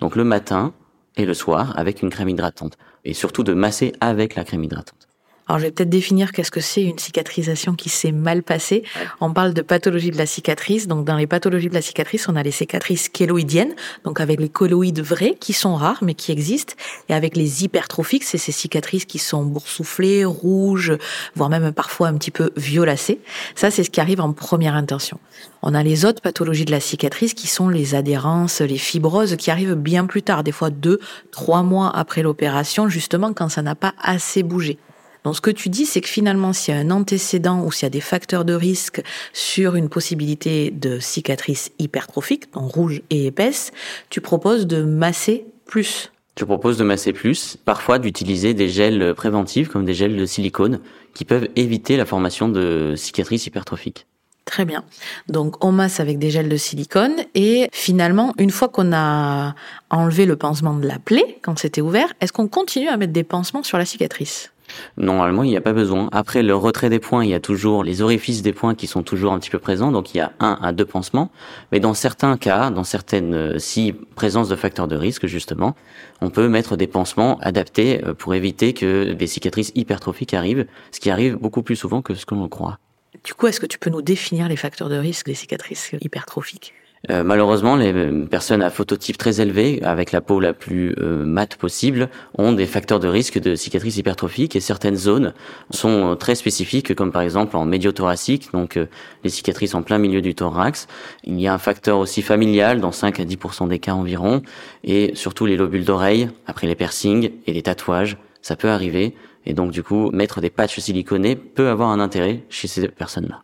Donc 0.00 0.16
le 0.16 0.24
matin 0.24 0.72
et 1.16 1.24
le 1.24 1.34
soir 1.34 1.78
avec 1.78 2.02
une 2.02 2.10
crème 2.10 2.28
hydratante. 2.28 2.76
Et 3.04 3.14
surtout 3.14 3.42
de 3.42 3.52
masser 3.52 3.92
avec 4.00 4.34
la 4.34 4.44
crème 4.44 4.64
hydratante. 4.64 5.08
Alors, 5.52 5.60
je 5.60 5.66
vais 5.66 5.70
peut-être 5.70 5.90
définir 5.90 6.32
qu'est-ce 6.32 6.50
que 6.50 6.62
c'est 6.62 6.82
une 6.82 6.98
cicatrisation 6.98 7.74
qui 7.74 7.90
s'est 7.90 8.10
mal 8.10 8.42
passée. 8.42 8.84
On 9.20 9.34
parle 9.34 9.52
de 9.52 9.60
pathologie 9.60 10.10
de 10.10 10.16
la 10.16 10.24
cicatrice. 10.24 10.88
Donc, 10.88 11.04
dans 11.04 11.18
les 11.18 11.26
pathologies 11.26 11.68
de 11.68 11.74
la 11.74 11.82
cicatrice, 11.82 12.26
on 12.26 12.36
a 12.36 12.42
les 12.42 12.50
cicatrices 12.50 13.10
kéloïdiennes, 13.10 13.74
donc 14.04 14.22
avec 14.22 14.40
les 14.40 14.48
kéloïdes 14.48 15.02
vrais, 15.02 15.36
qui 15.38 15.52
sont 15.52 15.74
rares, 15.74 15.98
mais 16.00 16.14
qui 16.14 16.32
existent. 16.32 16.72
Et 17.10 17.12
avec 17.12 17.36
les 17.36 17.64
hypertrophiques, 17.64 18.24
c'est 18.24 18.38
ces 18.38 18.50
cicatrices 18.50 19.04
qui 19.04 19.18
sont 19.18 19.44
boursouflées, 19.44 20.24
rouges, 20.24 20.96
voire 21.36 21.50
même 21.50 21.70
parfois 21.74 22.08
un 22.08 22.14
petit 22.14 22.30
peu 22.30 22.52
violacées. 22.56 23.20
Ça, 23.54 23.70
c'est 23.70 23.84
ce 23.84 23.90
qui 23.90 24.00
arrive 24.00 24.22
en 24.22 24.32
première 24.32 24.74
intention. 24.74 25.20
On 25.60 25.74
a 25.74 25.82
les 25.82 26.06
autres 26.06 26.22
pathologies 26.22 26.64
de 26.64 26.70
la 26.70 26.80
cicatrice 26.80 27.34
qui 27.34 27.46
sont 27.46 27.68
les 27.68 27.94
adhérences, 27.94 28.62
les 28.62 28.78
fibroses, 28.78 29.36
qui 29.36 29.50
arrivent 29.50 29.74
bien 29.74 30.06
plus 30.06 30.22
tard, 30.22 30.44
des 30.44 30.52
fois 30.52 30.70
deux, 30.70 30.98
trois 31.30 31.62
mois 31.62 31.94
après 31.94 32.22
l'opération, 32.22 32.88
justement 32.88 33.34
quand 33.34 33.50
ça 33.50 33.60
n'a 33.60 33.74
pas 33.74 33.92
assez 34.02 34.42
bougé. 34.42 34.78
Donc 35.24 35.36
ce 35.36 35.40
que 35.40 35.50
tu 35.50 35.68
dis, 35.68 35.86
c'est 35.86 36.00
que 36.00 36.08
finalement, 36.08 36.52
s'il 36.52 36.74
y 36.74 36.76
a 36.76 36.80
un 36.80 36.90
antécédent 36.90 37.64
ou 37.64 37.70
s'il 37.70 37.84
y 37.84 37.86
a 37.86 37.90
des 37.90 38.00
facteurs 38.00 38.44
de 38.44 38.54
risque 38.54 39.02
sur 39.32 39.76
une 39.76 39.88
possibilité 39.88 40.70
de 40.70 40.98
cicatrice 40.98 41.70
hypertrophique, 41.78 42.52
donc 42.52 42.72
rouge 42.72 43.02
et 43.10 43.26
épaisse, 43.26 43.72
tu 44.10 44.20
proposes 44.20 44.66
de 44.66 44.82
masser 44.82 45.46
plus. 45.66 46.10
Je 46.38 46.44
propose 46.44 46.78
de 46.78 46.84
masser 46.84 47.12
plus, 47.12 47.58
parfois 47.62 47.98
d'utiliser 47.98 48.54
des 48.54 48.68
gels 48.68 49.14
préventifs 49.14 49.68
comme 49.68 49.84
des 49.84 49.94
gels 49.94 50.16
de 50.16 50.26
silicone 50.26 50.80
qui 51.14 51.24
peuvent 51.24 51.48
éviter 51.56 51.96
la 51.96 52.06
formation 52.06 52.48
de 52.48 52.94
cicatrices 52.96 53.46
hypertrophiques. 53.46 54.06
Très 54.44 54.64
bien. 54.64 54.82
Donc 55.28 55.64
on 55.64 55.72
masse 55.72 56.00
avec 56.00 56.18
des 56.18 56.30
gels 56.30 56.48
de 56.48 56.56
silicone 56.56 57.14
et 57.34 57.68
finalement, 57.72 58.34
une 58.38 58.50
fois 58.50 58.68
qu'on 58.68 58.92
a 58.92 59.54
enlevé 59.90 60.26
le 60.26 60.36
pansement 60.36 60.74
de 60.74 60.86
la 60.86 60.98
plaie, 60.98 61.38
quand 61.42 61.58
c'était 61.58 61.80
ouvert, 61.80 62.12
est-ce 62.20 62.32
qu'on 62.32 62.48
continue 62.48 62.88
à 62.88 62.96
mettre 62.96 63.12
des 63.12 63.24
pansements 63.24 63.62
sur 63.62 63.78
la 63.78 63.84
cicatrice? 63.84 64.52
Normalement, 64.96 65.42
il 65.42 65.50
n'y 65.50 65.56
a 65.56 65.60
pas 65.60 65.72
besoin. 65.72 66.08
Après 66.12 66.42
le 66.42 66.54
retrait 66.54 66.90
des 66.90 66.98
points, 66.98 67.24
il 67.24 67.30
y 67.30 67.34
a 67.34 67.40
toujours 67.40 67.84
les 67.84 68.02
orifices 68.02 68.42
des 68.42 68.52
points 68.52 68.74
qui 68.74 68.86
sont 68.86 69.02
toujours 69.02 69.32
un 69.32 69.38
petit 69.38 69.50
peu 69.50 69.58
présents, 69.58 69.92
donc 69.92 70.14
il 70.14 70.18
y 70.18 70.20
a 70.20 70.32
un 70.40 70.58
à 70.62 70.72
deux 70.72 70.84
pansements. 70.84 71.30
Mais 71.70 71.80
dans 71.80 71.94
certains 71.94 72.36
cas, 72.36 72.70
dans 72.70 72.84
certaines, 72.84 73.34
euh, 73.34 73.58
si 73.58 73.92
présence 74.14 74.48
de 74.48 74.56
facteurs 74.56 74.88
de 74.88 74.96
risque 74.96 75.26
justement, 75.26 75.74
on 76.20 76.30
peut 76.30 76.48
mettre 76.48 76.76
des 76.76 76.86
pansements 76.86 77.38
adaptés 77.40 78.04
euh, 78.04 78.14
pour 78.14 78.34
éviter 78.34 78.72
que 78.72 79.12
des 79.12 79.26
cicatrices 79.26 79.72
hypertrophiques 79.74 80.34
arrivent, 80.34 80.66
ce 80.90 81.00
qui 81.00 81.10
arrive 81.10 81.36
beaucoup 81.36 81.62
plus 81.62 81.76
souvent 81.76 82.02
que 82.02 82.14
ce 82.14 82.26
que 82.26 82.34
l'on 82.34 82.48
croit. 82.48 82.78
Du 83.24 83.34
coup, 83.34 83.46
est-ce 83.46 83.60
que 83.60 83.66
tu 83.66 83.78
peux 83.78 83.90
nous 83.90 84.02
définir 84.02 84.48
les 84.48 84.56
facteurs 84.56 84.88
de 84.88 84.96
risque 84.96 85.26
des 85.26 85.34
cicatrices 85.34 85.92
hypertrophiques? 86.00 86.74
Euh, 87.10 87.24
malheureusement, 87.24 87.74
les 87.74 87.92
personnes 88.26 88.62
à 88.62 88.70
phototype 88.70 89.18
très 89.18 89.40
élevé, 89.40 89.82
avec 89.82 90.12
la 90.12 90.20
peau 90.20 90.38
la 90.38 90.52
plus 90.52 90.94
euh, 90.98 91.24
mate 91.24 91.56
possible, 91.56 92.08
ont 92.38 92.52
des 92.52 92.66
facteurs 92.66 93.00
de 93.00 93.08
risque 93.08 93.40
de 93.40 93.56
cicatrices 93.56 93.96
hypertrophiques 93.96 94.54
et 94.54 94.60
certaines 94.60 94.96
zones 94.96 95.34
sont 95.70 96.14
très 96.16 96.36
spécifiques, 96.36 96.94
comme 96.94 97.10
par 97.10 97.22
exemple 97.22 97.56
en 97.56 97.64
médiothoracique, 97.64 98.52
donc 98.52 98.76
euh, 98.76 98.86
les 99.24 99.30
cicatrices 99.30 99.74
en 99.74 99.82
plein 99.82 99.98
milieu 99.98 100.22
du 100.22 100.36
thorax. 100.36 100.86
Il 101.24 101.40
y 101.40 101.48
a 101.48 101.54
un 101.54 101.58
facteur 101.58 101.98
aussi 101.98 102.22
familial 102.22 102.80
dans 102.80 102.92
5 102.92 103.18
à 103.18 103.24
10% 103.24 103.68
des 103.68 103.80
cas 103.80 103.94
environ, 103.94 104.42
et 104.84 105.12
surtout 105.14 105.46
les 105.46 105.56
lobules 105.56 105.84
d'oreille, 105.84 106.28
après 106.46 106.68
les 106.68 106.76
piercings 106.76 107.32
et 107.46 107.52
les 107.52 107.62
tatouages, 107.62 108.16
ça 108.42 108.54
peut 108.54 108.70
arriver. 108.70 109.14
Et 109.44 109.54
donc 109.54 109.72
du 109.72 109.82
coup, 109.82 110.10
mettre 110.12 110.40
des 110.40 110.50
patchs 110.50 110.78
siliconés 110.78 111.34
peut 111.34 111.68
avoir 111.68 111.88
un 111.88 111.98
intérêt 111.98 112.42
chez 112.48 112.68
ces 112.68 112.86
personnes-là 112.86 113.42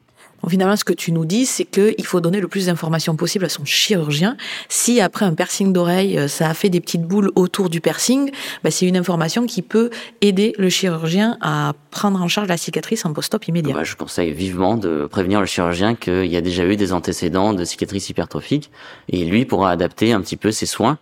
finalement, 0.49 0.77
ce 0.77 0.85
que 0.85 0.93
tu 0.93 1.13
nous 1.13 1.25
dis, 1.25 1.47
c'est 1.47 1.65
qu'il 1.65 2.05
faut 2.05 2.21
donner 2.21 2.41
le 2.41 2.49
plus 2.49 2.67
d'informations 2.67 3.17
possible 3.17 3.45
à 3.45 3.49
son 3.49 3.65
chirurgien. 3.65 4.37
Si 4.69 5.01
après 5.01 5.25
un 5.25 5.35
piercing 5.35 5.73
d'oreille, 5.73 6.19
euh, 6.19 6.29
ça 6.29 6.49
a 6.49 6.55
fait 6.55 6.71
des 6.71 6.81
petites 6.81 7.03
boules 7.03 7.31
autour 7.35 7.69
du 7.69 7.81
piercing, 7.81 8.31
bah, 8.63 8.71
c'est 8.71 8.87
une 8.87 8.97
information 8.97 9.47
qui 9.47 9.63
peut 9.63 9.91
aider 10.21 10.55
le 10.59 10.69
chirurgien 10.69 11.37
à 11.41 11.73
prendre 11.91 12.21
en 12.23 12.29
charge 12.29 12.49
la 12.49 12.57
cicatrice 12.57 13.05
en 13.05 13.13
post-op 13.13 13.47
immédiat. 13.49 13.75
Bah, 13.75 13.85
je 13.85 13.97
conseille 13.97 14.33
vivement 14.33 14.77
de 14.77 15.07
prévenir 15.11 15.41
le 15.41 15.47
chirurgien 15.47 15.95
qu'il 15.95 16.27
y 16.27 16.37
a 16.37 16.41
déjà 16.41 16.65
eu 16.65 16.77
des 16.77 16.93
antécédents 16.93 17.55
de 17.55 17.65
cicatrices 17.65 18.09
hypertrophiques 18.09 18.71
et 19.09 19.25
lui 19.25 19.45
pourra 19.45 19.71
adapter 19.71 20.13
un 20.13 20.21
petit 20.21 20.37
peu 20.37 20.53
ses 20.53 20.67
soins 20.67 20.99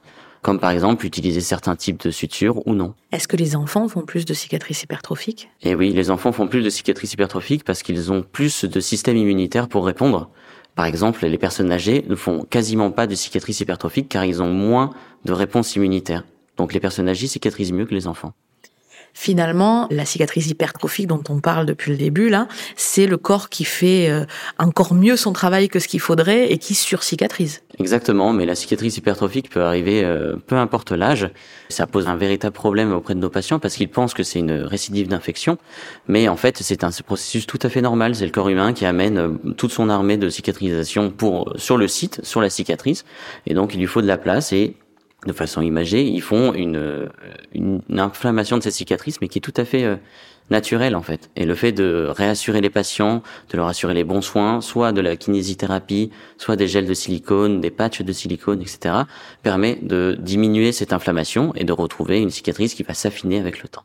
comme 0.47 0.61
par 0.61 0.71
exemple 0.71 1.05
utiliser 1.05 1.41
certains 1.41 1.75
types 1.75 2.05
de 2.05 2.13
sutures 2.13 2.65
ou 2.69 2.75
non. 2.77 2.95
Est-ce 3.11 3.27
que 3.27 3.37
les 3.37 3.57
enfants 3.57 3.89
font 3.89 4.03
plus 4.03 4.25
de 4.25 4.33
cicatrices 4.33 4.85
hypertrophiques? 4.85 5.51
Eh 5.63 5.75
oui, 5.75 5.91
les 5.93 6.09
enfants 6.09 6.31
font 6.31 6.47
plus 6.47 6.63
de 6.63 6.71
cicatrices 6.71 7.15
hypertrophiques 7.15 7.65
parce 7.65 7.83
qu'ils 7.83 8.13
ont 8.13 8.23
plus 8.23 8.65
de 8.65 8.79
système 8.79 9.17
immunitaire 9.17 9.67
pour 9.67 9.85
répondre. 9.85 10.31
Par 10.77 10.87
exemple, 10.87 11.27
les 11.27 11.37
personnes 11.37 11.73
âgées 11.73 12.05
ne 12.09 12.15
font 12.15 12.45
quasiment 12.45 12.93
pas 12.93 13.09
de 13.09 13.17
cicatrices 13.17 13.59
hypertrophiques 13.59 14.09
car 14.09 14.25
ils 14.25 14.41
ont 14.41 14.53
moins 14.53 14.91
de 15.25 15.33
réponse 15.33 15.75
immunitaire. 15.75 16.23
Donc 16.57 16.73
les 16.73 16.79
personnes 16.79 17.09
âgées 17.09 17.27
cicatrisent 17.27 17.73
mieux 17.73 17.85
que 17.85 17.95
les 17.95 18.07
enfants. 18.07 18.33
Finalement, 19.19 19.89
la 19.91 20.05
cicatrice 20.05 20.47
hypertrophique 20.51 21.07
dont 21.07 21.23
on 21.31 21.41
parle 21.41 21.65
depuis 21.65 21.91
le 21.91 21.97
début, 21.97 22.29
là, 22.29 22.49
c'est 22.77 23.07
le 23.07 23.17
corps 23.17 23.49
qui 23.49 23.65
fait 23.65 24.11
euh, 24.11 24.27
encore 24.59 24.93
mieux 24.93 25.17
son 25.17 25.33
travail 25.33 25.71
que 25.71 25.79
ce 25.79 25.89
qu'il 25.89 26.01
faudrait 26.01 26.53
et 26.53 26.59
qui 26.59 26.75
surcicatrise. 26.75 27.63
Exactement, 27.79 28.35
mais 28.35 28.45
la 28.45 28.55
cicatrice 28.55 28.99
hypertrophique 28.99 29.49
peut 29.49 29.63
arriver 29.63 30.05
euh, 30.05 30.37
peu 30.47 30.57
importe 30.57 30.93
l'âge. 30.93 31.31
Ça 31.71 31.87
pose 31.87 32.09
un 32.09 32.17
véritable 32.17 32.53
problème 32.53 32.93
auprès 32.93 33.15
de 33.15 33.21
nos 33.21 33.31
patients 33.31 33.59
parce 33.59 33.77
qu'ils 33.77 33.89
pensent 33.89 34.13
que 34.13 34.23
c'est 34.23 34.39
une 34.39 34.53
récidive 34.53 35.09
d'infection, 35.09 35.57
mais 36.09 36.29
en 36.29 36.37
fait 36.37 36.59
c'est 36.59 36.85
un 36.85 36.91
processus 37.07 37.47
tout 37.47 37.59
à 37.62 37.71
fait 37.71 37.81
normal. 37.81 38.15
C'est 38.15 38.27
le 38.27 38.33
corps 38.33 38.51
humain 38.51 38.75
qui 38.75 38.85
amène 38.85 39.17
euh, 39.17 39.53
toute 39.57 39.73
son 39.73 39.89
armée 39.89 40.19
de 40.19 40.29
cicatrisation 40.29 41.11
pour 41.11 41.55
sur 41.57 41.79
le 41.79 41.89
site, 41.89 42.21
sur 42.23 42.43
la 42.43 42.51
cicatrice, 42.51 43.07
et 43.47 43.55
donc 43.55 43.73
il 43.73 43.81
lui 43.81 43.87
faut 43.87 44.03
de 44.03 44.07
la 44.07 44.19
place 44.19 44.53
et 44.53 44.77
de 45.26 45.32
façon 45.32 45.61
imagée, 45.61 46.04
ils 46.04 46.23
font 46.23 46.52
une, 46.54 47.09
une, 47.54 47.80
inflammation 47.99 48.56
de 48.56 48.62
cette 48.62 48.75
cicatrice, 48.75 49.21
mais 49.21 49.28
qui 49.28 49.38
est 49.38 49.42
tout 49.42 49.54
à 49.56 49.64
fait 49.64 49.85
euh, 49.85 49.97
naturelle 50.50 50.95
en 50.95 51.02
fait. 51.02 51.30
Et 51.37 51.45
le 51.45 51.54
fait 51.54 51.73
de 51.73 52.09
réassurer 52.09 52.61
les 52.61 52.71
patients, 52.71 53.23
de 53.50 53.56
leur 53.56 53.66
assurer 53.66 53.95
les 53.95 54.04
bons 54.04 54.21
soins, 54.21 54.61
soit 54.61 54.92
de 54.92 55.00
la 55.00 55.16
kinésithérapie, 55.16 56.11
soit 56.38 56.56
des 56.56 56.68
gels 56.68 56.87
de 56.87 56.95
silicone, 56.95 57.61
des 57.61 57.71
patchs 57.71 58.02
de 58.02 58.12
silicone, 58.12 58.61
etc., 58.61 58.95
permet 59.42 59.78
de 59.83 60.16
diminuer 60.18 60.73
cette 60.73 60.92
inflammation 60.92 61.52
et 61.54 61.64
de 61.64 61.73
retrouver 61.73 62.21
une 62.21 62.30
cicatrice 62.30 62.75
qui 62.75 62.83
va 62.83 62.95
s'affiner 62.95 63.38
avec 63.38 63.62
le 63.62 63.68
temps. 63.68 63.85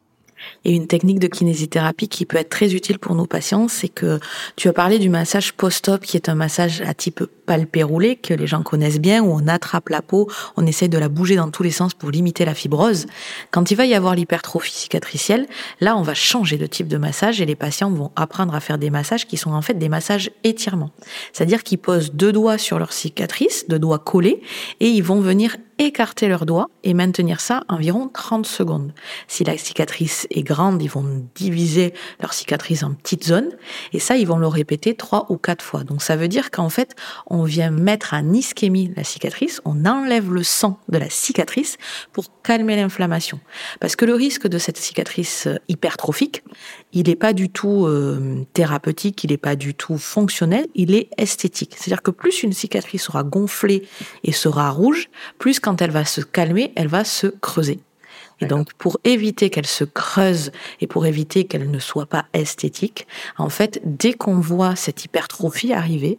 Et 0.64 0.74
une 0.76 0.88
technique 0.88 1.20
de 1.20 1.28
kinésithérapie 1.28 2.08
qui 2.08 2.26
peut 2.26 2.38
être 2.38 2.50
très 2.50 2.74
utile 2.74 3.00
pour 3.00 3.16
nos 3.16 3.26
patients, 3.26 3.68
c'est 3.68 3.88
que 3.88 4.20
tu 4.56 4.68
as 4.68 4.74
parlé 4.74 5.00
du 5.00 5.10
massage 5.10 5.54
post-op, 5.54 6.02
qui 6.02 6.18
est 6.18 6.30
un 6.30 6.36
massage 6.36 6.82
à 6.82 6.94
type 6.94 7.24
palpé 7.48 7.82
roulé, 7.82 8.16
que 8.16 8.34
les 8.34 8.46
gens 8.46 8.62
connaissent 8.62 9.00
bien, 9.00 9.24
où 9.24 9.32
on 9.34 9.48
attrape 9.48 9.90
la 9.90 10.02
peau, 10.04 10.30
on 10.58 10.66
essaie 10.66 10.88
de 10.88 10.98
la 11.00 11.10
bouger 11.10 11.36
dans 11.36 11.50
tous 11.50 11.64
les 11.64 11.72
sens 11.72 11.96
pour 11.96 12.12
limiter 12.12 12.46
la 12.46 12.54
fibrose. 12.54 13.08
Quand 13.50 13.72
il 13.72 13.76
va 13.76 13.86
y 13.86 13.96
avoir 13.96 14.14
l'hypertrophie 14.14 14.72
cicatricielle, 14.72 15.48
là, 15.80 15.98
on 15.98 16.04
va 16.04 16.14
changer 16.14 16.58
de 16.58 16.68
type 16.68 16.88
de 16.88 16.98
massage 16.98 17.42
et 17.42 17.46
les 17.46 17.56
patients 17.56 17.90
vont 17.90 18.12
apprendre 18.16 18.54
à 18.54 18.60
faire 18.60 18.78
des 18.78 18.92
massages 18.92 19.26
qui 19.26 19.38
sont 19.38 19.52
en 19.54 19.62
fait 19.64 19.74
des 19.74 19.90
massages 19.90 20.30
étirements. 20.44 20.92
C'est-à-dire 21.34 21.64
qu'ils 21.64 21.80
posent 21.80 22.12
deux 22.14 22.32
doigts 22.32 22.60
sur 22.60 22.78
leur 22.78 22.94
cicatrice, 22.94 23.66
deux 23.68 23.80
doigts 23.80 24.00
collés, 24.00 24.42
et 24.80 24.90
ils 24.90 25.04
vont 25.04 25.22
venir 25.22 25.58
écarter 25.82 26.28
leurs 26.28 26.46
doigts 26.46 26.70
et 26.84 26.94
maintenir 26.94 27.40
ça 27.40 27.64
environ 27.68 28.08
30 28.14 28.46
secondes. 28.46 28.94
Si 29.28 29.44
la 29.44 29.58
cicatrice 29.58 30.28
est 30.30 30.44
grande, 30.52 30.82
ils 30.82 30.90
vont 30.90 31.26
diviser 31.36 31.94
leur 32.20 32.34
cicatrice 32.34 32.84
en 32.84 32.94
petites 32.94 33.26
zones 33.26 33.52
et 33.94 34.00
ça, 34.00 34.18
ils 34.18 34.28
vont 34.28 34.38
le 34.38 34.48
répéter 34.48 34.96
trois 34.96 35.26
ou 35.30 35.38
quatre 35.38 35.64
fois. 35.64 35.84
Donc 35.84 36.02
ça 36.02 36.16
veut 36.16 36.28
dire 36.28 36.52
qu'en 36.52 36.70
fait, 36.70 36.96
on 37.28 37.44
vient 37.44 37.72
mettre 37.72 38.14
en 38.14 38.34
ischémie 38.34 38.94
la 38.96 39.04
cicatrice, 39.04 39.62
on 39.66 39.86
enlève 39.86 40.32
le 40.32 40.44
sang 40.44 40.80
de 40.90 40.98
la 40.98 41.10
cicatrice 41.10 41.78
pour 42.12 42.26
calmer 42.44 42.76
l'inflammation. 42.76 43.40
Parce 43.80 43.96
que 43.96 44.06
le 44.06 44.16
risque 44.16 44.48
de 44.48 44.58
cette 44.58 44.78
cicatrice 44.78 45.48
hypertrophique, 45.68 46.44
il 46.94 47.08
n'est 47.08 47.16
pas 47.16 47.34
du 47.34 47.50
tout 47.50 47.86
euh, 47.86 48.46
thérapeutique, 48.54 49.24
il 49.24 49.32
n'est 49.32 49.38
pas 49.38 49.56
du 49.56 49.74
tout 49.74 49.98
fonctionnel, 49.98 50.68
il 50.76 50.94
est 50.94 51.10
esthétique. 51.18 51.76
C'est-à-dire 51.78 52.02
que 52.02 52.12
plus 52.12 52.44
une 52.44 52.54
cicatrice 52.54 53.04
sera 53.04 53.24
gonflée 53.24 53.88
et 54.24 54.32
sera 54.32 54.70
rouge, 54.70 55.10
plus 55.38 55.60
quand 55.60 55.82
elle 55.82 55.92
va 55.92 56.06
se 56.06 56.22
calmer, 56.22 56.74
elle 56.76 56.88
va 56.88 57.04
se 57.04 57.28
creuser. 57.28 57.80
Et 58.42 58.48
donc, 58.48 58.74
pour 58.74 58.98
éviter 59.04 59.50
qu'elle 59.50 59.68
se 59.68 59.84
creuse 59.84 60.52
et 60.80 60.88
pour 60.88 61.06
éviter 61.06 61.46
qu'elle 61.46 61.70
ne 61.70 61.80
soit 61.80 62.08
pas 62.08 62.26
esthétique, 62.34 63.08
en 63.38 63.50
fait, 63.50 63.80
dès 63.86 64.14
qu'on 64.14 64.40
voit 64.40 64.76
cette 64.76 65.06
hypertrophie 65.06 65.74
arriver, 65.74 66.18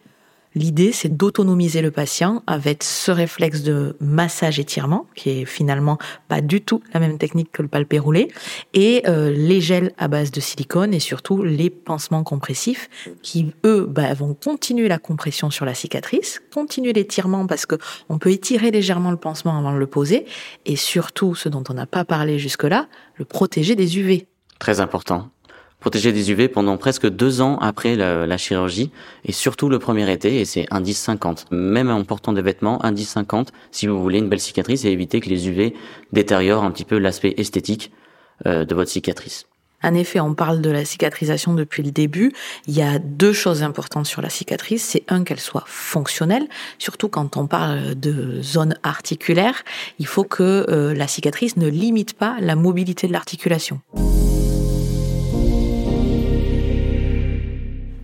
L'idée, 0.55 0.93
c'est 0.93 1.17
d'autonomiser 1.17 1.81
le 1.81 1.91
patient 1.91 2.43
avec 2.47 2.83
ce 2.83 3.11
réflexe 3.11 3.63
de 3.63 3.97
massage-étirement, 4.01 5.07
qui 5.15 5.31
est 5.31 5.45
finalement 5.47 5.99
pas 6.29 6.41
du 6.41 6.61
tout 6.61 6.83
la 6.93 7.01
même 7.01 7.17
technique 7.17 7.51
que 7.53 7.63
le 7.63 7.69
palpé 7.69 7.99
roulé, 7.99 8.29
et 8.75 9.03
euh, 9.07 9.31
les 9.31 9.61
gels 9.61 9.93
à 9.97 10.09
base 10.09 10.31
de 10.31 10.41
silicone 10.41 10.93
et 10.93 11.01
surtout 11.01 11.43
les 11.43 11.71
pansements 11.71 12.23
compressifs 12.23 12.91
qui, 13.23 13.53
eux, 13.65 13.87
bah, 13.89 14.13
vont 14.15 14.35
continuer 14.35 14.89
la 14.89 14.99
compression 14.99 15.51
sur 15.51 15.65
la 15.65 15.75
cicatrice, 15.75 16.43
continuer 16.53 16.93
l'étirement 16.93 17.47
parce 17.47 17.65
que 17.65 17.77
on 18.09 18.19
peut 18.19 18.31
étirer 18.31 18.71
légèrement 18.71 19.11
le 19.11 19.17
pansement 19.17 19.59
avant 19.59 19.73
de 19.73 19.79
le 19.79 19.87
poser, 19.87 20.27
et 20.67 20.77
surtout, 20.77 21.35
ce 21.35 21.49
dont 21.49 21.65
on 21.71 21.75
n'a 21.75 21.87
pas 21.87 22.05
parlé 22.05 22.39
jusque-là, 22.39 22.89
le 23.17 23.25
protéger 23.25 23.75
des 23.75 23.99
UV. 23.99 24.27
Très 24.59 24.81
important 24.81 25.31
protéger 25.83 26.13
des 26.13 26.31
UV 26.31 26.47
pendant 26.47 26.77
presque 26.77 27.09
deux 27.09 27.41
ans 27.41 27.59
après 27.59 27.97
la, 27.97 28.37
chirurgie 28.37 28.93
et 29.25 29.33
surtout 29.33 29.69
le 29.69 29.81
premier 29.81 30.11
été 30.11 30.41
et 30.41 30.45
c'est 30.45 30.67
indice 30.71 30.99
50. 31.01 31.47
Même 31.51 31.91
en 31.91 32.05
portant 32.05 32.33
des 32.33 32.41
vêtements, 32.41 32.83
indice 32.85 33.11
50 33.11 33.53
si 33.73 33.89
vous 33.89 34.01
voulez 34.01 34.21
une 34.21 34.29
belle 34.29 34.41
cicatrice 34.41 34.85
et 34.85 34.93
éviter 34.93 35.21
que 35.21 35.29
les 35.29 35.49
UV 35.49 35.75
détériorent 36.13 36.63
un 36.63 36.71
petit 36.71 36.85
peu 36.85 36.99
l'aspect 36.99 37.35
esthétique 37.37 37.91
euh, 38.47 38.65
de 38.65 38.75
votre 38.77 38.91
cicatrice. 38.91 39.47
En 39.83 39.95
effet, 39.95 40.21
on 40.21 40.35
parle 40.35 40.61
de 40.61 40.71
la 40.71 40.85
cicatrisation 40.85 41.53
depuis 41.55 41.83
le 41.83 41.91
début. 41.91 42.33
Il 42.69 42.75
y 42.75 42.83
a 42.83 43.01
deux 43.01 43.33
choses 43.33 43.65
importantes 43.65 44.07
sur 44.07 44.23
la 44.23 44.31
cicatrice. 44.31 44.85
C'est 44.85 45.03
un, 45.09 45.25
qu'elle 45.25 45.41
soit 45.41 45.65
fonctionnelle. 45.67 46.47
Surtout 46.79 47.09
quand 47.09 47.37
on 47.37 47.49
parle 47.49 47.97
de 47.97 48.41
zone 48.41 48.77
articulaire, 48.85 49.65
il 49.99 50.07
faut 50.07 50.23
que 50.23 50.65
euh, 50.69 50.95
la 50.95 51.09
cicatrice 51.09 51.57
ne 51.57 51.67
limite 51.67 52.15
pas 52.15 52.37
la 52.39 52.55
mobilité 52.55 53.09
de 53.09 53.13
l'articulation. 53.13 53.81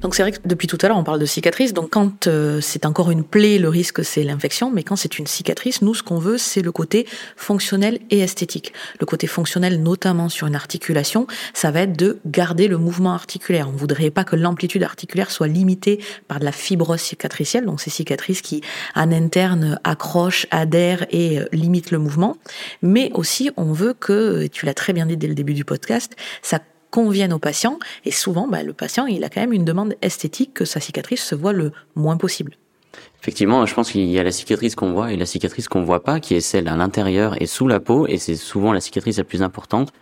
Donc 0.01 0.15
c'est 0.15 0.23
vrai 0.23 0.31
que 0.31 0.39
depuis 0.45 0.69
tout 0.69 0.79
à 0.83 0.89
l'heure 0.89 0.97
on 0.97 1.05
parle 1.05 1.19
de 1.19 1.27
cicatrice. 1.27 1.73
Donc 1.73 1.91
quand 1.91 2.29
euh, 2.29 2.61
c'est 2.61 2.87
encore 2.87 3.11
une 3.11 3.25
plaie, 3.25 3.59
le 3.59 3.69
risque 3.69 4.05
c'est 4.05 4.23
l'infection, 4.23 4.71
mais 4.71 4.85
quand 4.85 4.95
c'est 4.95 5.19
une 5.19 5.27
cicatrice, 5.27 5.83
nous 5.83 5.95
ce 5.95 6.05
qu'on 6.05 6.19
veut 6.19 6.39
c'est 6.39 6.63
le 6.63 6.71
côté 6.71 7.07
fonctionnel 7.37 7.99
et 8.11 8.21
esthétique. 8.21 8.73
Le 9.01 9.07
côté 9.07 9.27
fonctionnel, 9.27 9.83
notamment 9.83 10.29
sur 10.29 10.47
une 10.47 10.55
articulation, 10.55 11.27
ça 11.53 11.73
va 11.73 11.81
être 11.81 11.99
de 11.99 12.19
garder 12.27 12.69
le 12.69 12.79
mouvement 12.79 13.13
articulaire. 13.13 13.69
On 13.69 13.73
voudrait 13.73 14.11
pas 14.11 14.23
que 14.23 14.37
l'amplitude 14.37 14.85
articulaire 14.85 15.33
soit 15.33 15.49
limitée 15.49 16.03
par 16.29 16.39
de 16.39 16.45
la 16.45 16.53
fibrose 16.53 17.01
cicatricielle, 17.01 17.67
donc 17.67 17.81
ces 17.81 17.91
cicatrices 17.91 18.41
qui 18.41 18.61
en 18.95 19.11
interne 19.11 19.81
accrochent, 19.83 20.47
adhèrent 20.53 21.07
et 21.11 21.41
euh, 21.41 21.47
limitent 21.53 21.91
le 21.91 21.99
mouvement. 21.99 22.37
Mais 22.83 23.11
aussi 23.15 23.51
on 23.57 23.73
veut 23.73 23.95
que, 23.95 24.47
tu 24.47 24.65
l'as 24.65 24.75
très 24.75 24.93
bien 24.93 25.07
dit 25.07 25.17
dès 25.17 25.27
le 25.27 25.35
début 25.35 25.55
du 25.55 25.65
podcast, 25.65 26.15
ça 26.43 26.61
conviennent 26.91 27.33
au 27.33 27.39
patient. 27.39 27.79
Et 28.05 28.11
souvent, 28.11 28.49
bah, 28.49 28.63
le 28.63 28.73
patient, 28.73 29.07
il 29.07 29.25
a 29.25 29.29
quand 29.29 29.41
même 29.41 29.53
une 29.53 29.65
demande 29.65 29.95
esthétique 30.03 30.55
que 30.55 30.65
sa 30.65 30.81
cicatrice 30.81 31.25
se 31.25 31.35
voit 31.35 31.53
le 31.53 31.73
moins 31.95 32.17
possible. 32.17 32.57
Effectivement, 33.21 33.67
je 33.67 33.75
pense 33.75 33.91
qu'il 33.91 34.05
y 34.05 34.19
a 34.19 34.23
la 34.23 34.31
cicatrice 34.31 34.75
qu'on 34.75 34.93
voit 34.93 35.13
et 35.13 35.17
la 35.17 35.27
cicatrice 35.27 35.69
qu'on 35.69 35.83
voit 35.83 36.03
pas, 36.03 36.21
qui 36.21 36.35
est 36.35 36.41
celle 36.41 36.69
à 36.69 36.77
l'intérieur 36.77 37.41
et 37.41 37.47
sous 37.47 37.67
la 37.67 37.81
peau, 37.81 38.07
et 38.07 38.19
c'est 38.19 38.37
souvent 38.37 38.73
la 38.73 38.81
cicatrice 38.81 39.19
la 39.19 39.25
plus 39.25 39.43
importante. 39.43 39.93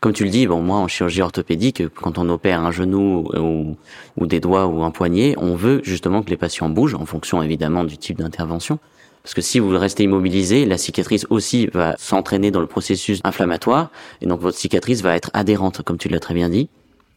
Comme 0.00 0.12
tu 0.12 0.24
le 0.24 0.30
dis, 0.30 0.46
bon, 0.46 0.60
moi, 0.60 0.76
en 0.76 0.88
chirurgie 0.88 1.22
orthopédique, 1.22 1.88
quand 1.94 2.18
on 2.18 2.28
opère 2.28 2.60
un 2.60 2.70
genou 2.70 3.28
ou, 3.34 3.76
ou 4.18 4.26
des 4.26 4.40
doigts 4.40 4.66
ou 4.66 4.82
un 4.84 4.90
poignet, 4.90 5.34
on 5.38 5.56
veut 5.56 5.80
justement 5.84 6.22
que 6.22 6.28
les 6.28 6.36
patients 6.36 6.68
bougent, 6.68 6.94
en 6.94 7.06
fonction 7.06 7.42
évidemment 7.42 7.82
du 7.82 7.96
type 7.96 8.18
d'intervention. 8.18 8.78
Parce 9.26 9.34
que 9.34 9.42
si 9.42 9.58
vous 9.58 9.76
restez 9.76 10.04
immobilisé, 10.04 10.66
la 10.66 10.78
cicatrice 10.78 11.26
aussi 11.30 11.66
va 11.74 11.96
s'entraîner 11.98 12.52
dans 12.52 12.60
le 12.60 12.68
processus 12.68 13.18
inflammatoire, 13.24 13.90
et 14.20 14.26
donc 14.26 14.40
votre 14.40 14.56
cicatrice 14.56 15.02
va 15.02 15.16
être 15.16 15.30
adhérente, 15.34 15.82
comme 15.82 15.98
tu 15.98 16.08
l'as 16.08 16.20
très 16.20 16.32
bien 16.32 16.48
dit. 16.48 16.68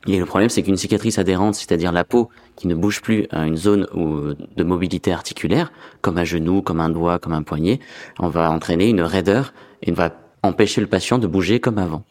Et 0.08 0.18
le 0.18 0.26
problème, 0.26 0.50
c'est 0.50 0.64
qu'une 0.64 0.76
cicatrice 0.76 1.20
adhérente, 1.20 1.54
c'est-à-dire 1.54 1.92
la 1.92 2.04
peau 2.04 2.30
qui 2.56 2.66
ne 2.66 2.74
bouge 2.74 3.04
plus 3.04 3.28
à 3.30 3.46
une 3.46 3.58
zone 3.58 3.86
de 3.94 4.64
mobilité 4.64 5.12
articulaire, 5.12 5.72
comme 6.02 6.18
un 6.18 6.24
genou, 6.24 6.64
comme 6.64 6.80
un 6.80 6.90
doigt, 6.90 7.20
comme 7.20 7.34
un 7.34 7.44
poignet, 7.44 7.80
on 8.18 8.28
va 8.28 8.50
entraîner 8.50 8.90
une 8.90 9.02
raideur 9.02 9.54
et 9.84 9.92
va 9.92 10.12
empêcher 10.42 10.82
le 10.82 10.88
patient 10.88 11.20
de 11.20 11.28
bouger 11.28 11.60
comme 11.60 11.78
avant. 11.78 12.02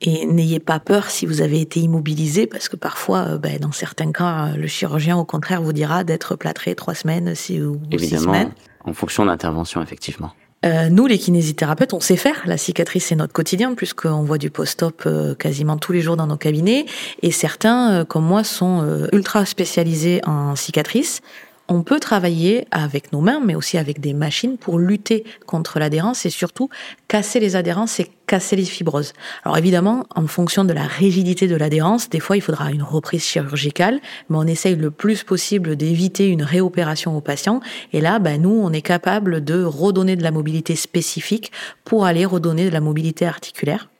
Et 0.00 0.24
n'ayez 0.24 0.60
pas 0.60 0.80
peur 0.80 1.10
si 1.10 1.26
vous 1.26 1.42
avez 1.42 1.60
été 1.60 1.78
immobilisé, 1.78 2.46
parce 2.46 2.68
que 2.68 2.76
parfois, 2.76 3.26
euh, 3.28 3.38
ben, 3.38 3.58
dans 3.60 3.70
certains 3.70 4.10
cas, 4.10 4.56
le 4.56 4.66
chirurgien, 4.66 5.16
au 5.16 5.24
contraire, 5.24 5.62
vous 5.62 5.72
dira 5.72 6.02
d'être 6.04 6.36
plâtré 6.36 6.74
trois 6.74 6.94
semaines 6.94 7.34
six, 7.34 7.60
ou 7.60 7.78
six 7.98 8.18
semaines. 8.18 8.50
En 8.84 8.92
fonction 8.92 9.24
de 9.24 9.28
l'intervention, 9.28 9.82
effectivement. 9.82 10.32
Euh, 10.64 10.88
nous, 10.88 11.06
les 11.06 11.18
kinésithérapeutes, 11.18 11.92
on 11.92 12.00
sait 12.00 12.16
faire. 12.16 12.42
La 12.46 12.56
cicatrice, 12.56 13.06
c'est 13.06 13.16
notre 13.16 13.32
quotidien, 13.32 13.74
puisqu'on 13.74 14.22
voit 14.22 14.38
du 14.38 14.50
post-op 14.50 15.02
euh, 15.06 15.34
quasiment 15.34 15.76
tous 15.76 15.92
les 15.92 16.00
jours 16.00 16.16
dans 16.16 16.28
nos 16.28 16.36
cabinets. 16.36 16.86
Et 17.22 17.32
certains, 17.32 18.04
comme 18.04 18.24
moi, 18.24 18.44
sont 18.44 19.08
ultra 19.12 19.44
spécialisés 19.44 20.20
en 20.24 20.54
cicatrice 20.54 21.20
on 21.68 21.82
peut 21.82 22.00
travailler 22.00 22.66
avec 22.70 23.12
nos 23.12 23.20
mains, 23.20 23.40
mais 23.44 23.54
aussi 23.54 23.78
avec 23.78 24.00
des 24.00 24.14
machines 24.14 24.58
pour 24.58 24.78
lutter 24.78 25.24
contre 25.46 25.78
l'adhérence 25.78 26.26
et 26.26 26.30
surtout 26.30 26.68
casser 27.08 27.40
les 27.40 27.56
adhérences 27.56 28.00
et 28.00 28.10
casser 28.26 28.56
les 28.56 28.64
fibroses. 28.64 29.12
Alors 29.44 29.58
évidemment, 29.58 30.06
en 30.14 30.26
fonction 30.26 30.64
de 30.64 30.72
la 30.72 30.84
rigidité 30.84 31.46
de 31.46 31.56
l'adhérence, 31.56 32.08
des 32.08 32.20
fois 32.20 32.36
il 32.36 32.40
faudra 32.40 32.70
une 32.70 32.82
reprise 32.82 33.24
chirurgicale, 33.24 34.00
mais 34.28 34.36
on 34.38 34.46
essaye 34.46 34.76
le 34.76 34.90
plus 34.90 35.22
possible 35.22 35.76
d'éviter 35.76 36.28
une 36.28 36.42
réopération 36.42 37.16
au 37.16 37.20
patient. 37.20 37.60
Et 37.92 38.00
là, 38.00 38.18
ben, 38.18 38.42
nous, 38.42 38.50
on 38.62 38.72
est 38.72 38.82
capable 38.82 39.44
de 39.44 39.62
redonner 39.62 40.16
de 40.16 40.22
la 40.22 40.30
mobilité 40.30 40.76
spécifique 40.76 41.52
pour 41.84 42.06
aller 42.06 42.24
redonner 42.24 42.64
de 42.64 42.70
la 42.70 42.80
mobilité 42.80 43.26
articulaire 43.26 43.91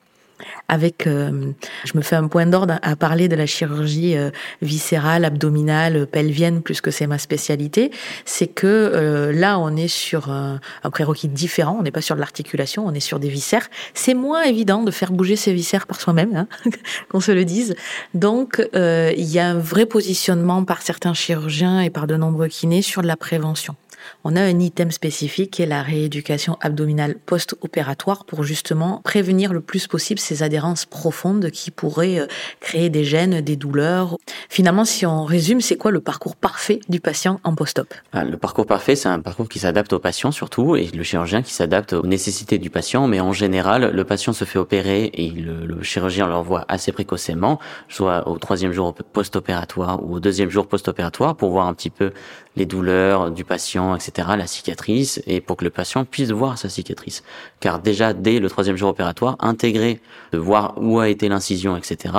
avec, 0.69 1.07
euh, 1.07 1.53
je 1.85 1.97
me 1.97 2.03
fais 2.03 2.17
un 2.17 2.29
point 2.29 2.47
d'ordre 2.47 2.79
à 2.83 2.97
parler 2.97 3.29
de 3.29 3.37
la 3.37 3.47
chirurgie 3.47 4.17
euh, 4.17 4.31
viscérale, 4.61 5.25
abdominale, 5.25 6.07
pelvienne, 6.07 6.63
plus 6.63 6.81
que 6.81 6.91
c'est 6.91 7.07
ma 7.07 7.19
spécialité, 7.19 7.91
c'est 8.25 8.47
que 8.47 8.67
euh, 8.67 9.33
là, 9.33 9.59
on 9.59 9.77
est 9.77 9.89
sur 9.89 10.31
un, 10.31 10.61
prérequis 10.91 11.29
différent, 11.29 11.77
on 11.81 11.83
n'est 11.83 11.91
pas 11.91 12.01
sur 12.01 12.15
de 12.15 12.21
l'articulation, 12.21 12.87
on 12.87 12.93
est 12.93 13.01
sur 13.01 13.19
des 13.19 13.29
viscères. 13.29 13.69
C'est 13.95 14.15
moins 14.15 14.43
évident 14.43 14.83
de 14.83 14.91
faire 14.91 15.13
bouger 15.13 15.37
ces 15.37 15.53
viscères 15.53 15.87
par 15.87 16.01
soi-même, 16.01 16.35
hein, 16.37 16.49
qu'on 17.09 17.21
se 17.21 17.33
le 17.33 17.45
dise. 17.45 17.75
Donc, 18.15 18.63
il 18.75 19.25
y 19.25 19.39
a 19.39 19.49
un 19.49 19.59
vrai 19.59 19.87
positionnement 19.87 20.65
par 20.65 20.83
certains 20.83 21.15
chirurgiens 21.15 21.81
et 21.81 21.91
par 21.91 22.07
de 22.07 22.17
nombreux 22.17 22.49
kinés 22.49 22.83
sur 22.83 23.03
de 23.03 23.07
la 23.07 23.17
prévention 23.17 23.77
on 24.25 24.37
a 24.37 24.41
un 24.41 24.59
item 24.59 24.91
spécifique 24.91 25.51
qui 25.53 25.63
est 25.63 25.67
la 25.67 25.83
rééducation 25.83 26.57
abdominale 26.61 27.17
post-opératoire 27.27 28.25
pour 28.25 28.45
justement 28.45 29.01
prévenir 29.05 29.53
le 29.53 29.61
plus 29.61 29.87
possible 29.87 30.21
ces 30.21 30.43
adhérences 30.43 30.87
profondes 30.87 31.51
qui 31.51 31.71
pourraient 31.71 32.21
euh, 32.21 32.27
créer 32.61 32.91
des 32.91 33.05
gènes, 33.05 33.41
des 33.41 33.57
douleurs. 33.57 34.17
Finalement, 34.49 34.85
si 34.85 35.07
on 35.07 35.25
résume, 35.25 35.61
c'est 35.61 35.77
quoi 35.77 35.91
le 35.91 36.01
parcours 36.01 36.37
parfait 36.37 36.81
du 36.89 37.01
patient 37.01 37.41
en 37.45 37.55
post-op? 37.55 37.93
Ah, 38.13 38.25
Le 38.25 38.37
parcours 38.37 38.67
parfait, 38.67 38.97
c'est 38.97 39.09
un 39.09 39.21
parcours 39.21 39.49
qui 39.49 39.59
s'adapte 39.59 39.93
au 39.93 39.99
patient 39.99 40.31
surtout 40.33 40.77
et 40.77 40.87
le 40.87 41.03
chirurgien 41.03 41.43
qui 41.43 41.53
s'adapte 41.53 41.93
aux 41.93 42.07
nécessités 42.07 42.59
du 42.59 42.71
patient. 42.71 43.07
Mais 43.07 43.21
en 43.21 43.33
général, 43.33 43.91
le 43.93 44.05
patient 44.05 44.33
se 44.33 44.45
fait 44.45 44.59
opérer 44.59 45.11
et 45.15 45.31
le, 45.31 45.67
le 45.67 45.83
chirurgien 45.83 46.27
l'envoie 46.27 46.65
assez 46.69 46.93
précocement, 46.93 47.59
soit 47.89 48.29
au 48.29 48.39
troisième 48.39 48.73
jour 48.73 48.95
post-opératoire 48.95 50.03
ou 50.03 50.15
au 50.17 50.21
deuxième 50.21 50.51
jour 50.51 50.67
post-opératoire 50.67 51.37
pour 51.37 51.51
voir 51.51 51.67
un 51.67 51.75
petit 51.75 51.91
peu 51.91 52.13
les 52.57 52.67
douleurs 52.67 53.31
du 53.31 53.45
patient, 53.45 53.92
etc., 53.97 54.29
la 54.37 54.47
cicatrice, 54.47 55.23
et 55.27 55.41
pour 55.41 55.57
que 55.57 55.65
le 55.65 55.71
patient 55.71 56.05
puisse 56.05 56.31
voir 56.31 56.59
sa 56.59 56.69
cicatrice. 56.69 57.23
Car 57.61 57.81
déjà, 57.81 58.13
dès 58.13 58.39
le 58.39 58.49
troisième 58.49 58.77
jour 58.77 58.91
opératoire, 58.91 59.37
intégrer, 59.41 60.01
de 60.33 60.39
voir 60.39 60.75
où 60.77 61.01
a 61.01 61.09
été 61.09 61.29
l'incision, 61.29 61.77
etc., 61.77 62.15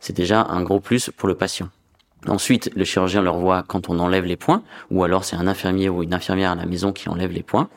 c'est 0.00 0.16
déjà 0.16 0.46
un 0.48 0.62
gros 0.62 0.80
plus 0.80 1.10
pour 1.16 1.28
le 1.28 1.34
patient. 1.34 1.68
Ensuite, 2.28 2.70
le 2.74 2.84
chirurgien 2.84 3.22
le 3.22 3.30
revoit 3.30 3.62
quand 3.62 3.88
on 3.88 3.98
enlève 4.00 4.24
les 4.24 4.36
points, 4.36 4.62
ou 4.90 5.04
alors 5.04 5.24
c'est 5.24 5.36
un 5.36 5.46
infirmier 5.46 5.88
ou 5.88 6.02
une 6.02 6.14
infirmière 6.14 6.52
à 6.52 6.54
la 6.56 6.66
maison 6.66 6.92
qui 6.92 7.08
enlève 7.08 7.30
les 7.30 7.42
points. 7.42 7.68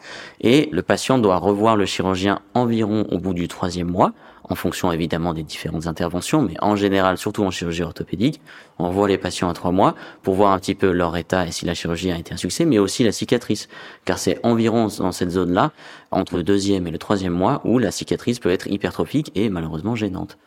Et 0.41 0.69
le 0.71 0.81
patient 0.81 1.19
doit 1.19 1.37
revoir 1.37 1.75
le 1.75 1.85
chirurgien 1.85 2.39
environ 2.55 3.05
au 3.11 3.19
bout 3.19 3.33
du 3.33 3.47
troisième 3.47 3.89
mois, 3.89 4.13
en 4.49 4.55
fonction 4.55 4.91
évidemment 4.91 5.33
des 5.33 5.43
différentes 5.43 5.87
interventions, 5.87 6.41
mais 6.41 6.55
en 6.61 6.75
général, 6.75 7.17
surtout 7.17 7.43
en 7.43 7.51
chirurgie 7.51 7.83
orthopédique, 7.83 8.41
on 8.79 8.89
voit 8.89 9.07
les 9.07 9.17
patients 9.17 9.49
à 9.49 9.53
trois 9.53 9.71
mois 9.71 9.95
pour 10.23 10.33
voir 10.33 10.51
un 10.51 10.59
petit 10.59 10.75
peu 10.75 10.91
leur 10.91 11.15
état 11.15 11.45
et 11.45 11.51
si 11.51 11.65
la 11.65 11.73
chirurgie 11.73 12.11
a 12.11 12.17
été 12.17 12.33
un 12.33 12.37
succès, 12.37 12.65
mais 12.65 12.79
aussi 12.79 13.03
la 13.03 13.11
cicatrice, 13.11 13.69
car 14.05 14.17
c'est 14.17 14.39
environ 14.43 14.87
dans 14.97 15.11
cette 15.11 15.31
zone-là, 15.31 15.71
entre 16.11 16.37
le 16.37 16.43
deuxième 16.43 16.87
et 16.87 16.91
le 16.91 16.97
troisième 16.97 17.33
mois, 17.33 17.61
où 17.63 17.77
la 17.77 17.91
cicatrice 17.91 18.39
peut 18.39 18.49
être 18.49 18.67
hypertrophique 18.67 19.31
et 19.35 19.49
malheureusement 19.49 19.95
gênante. 19.95 20.37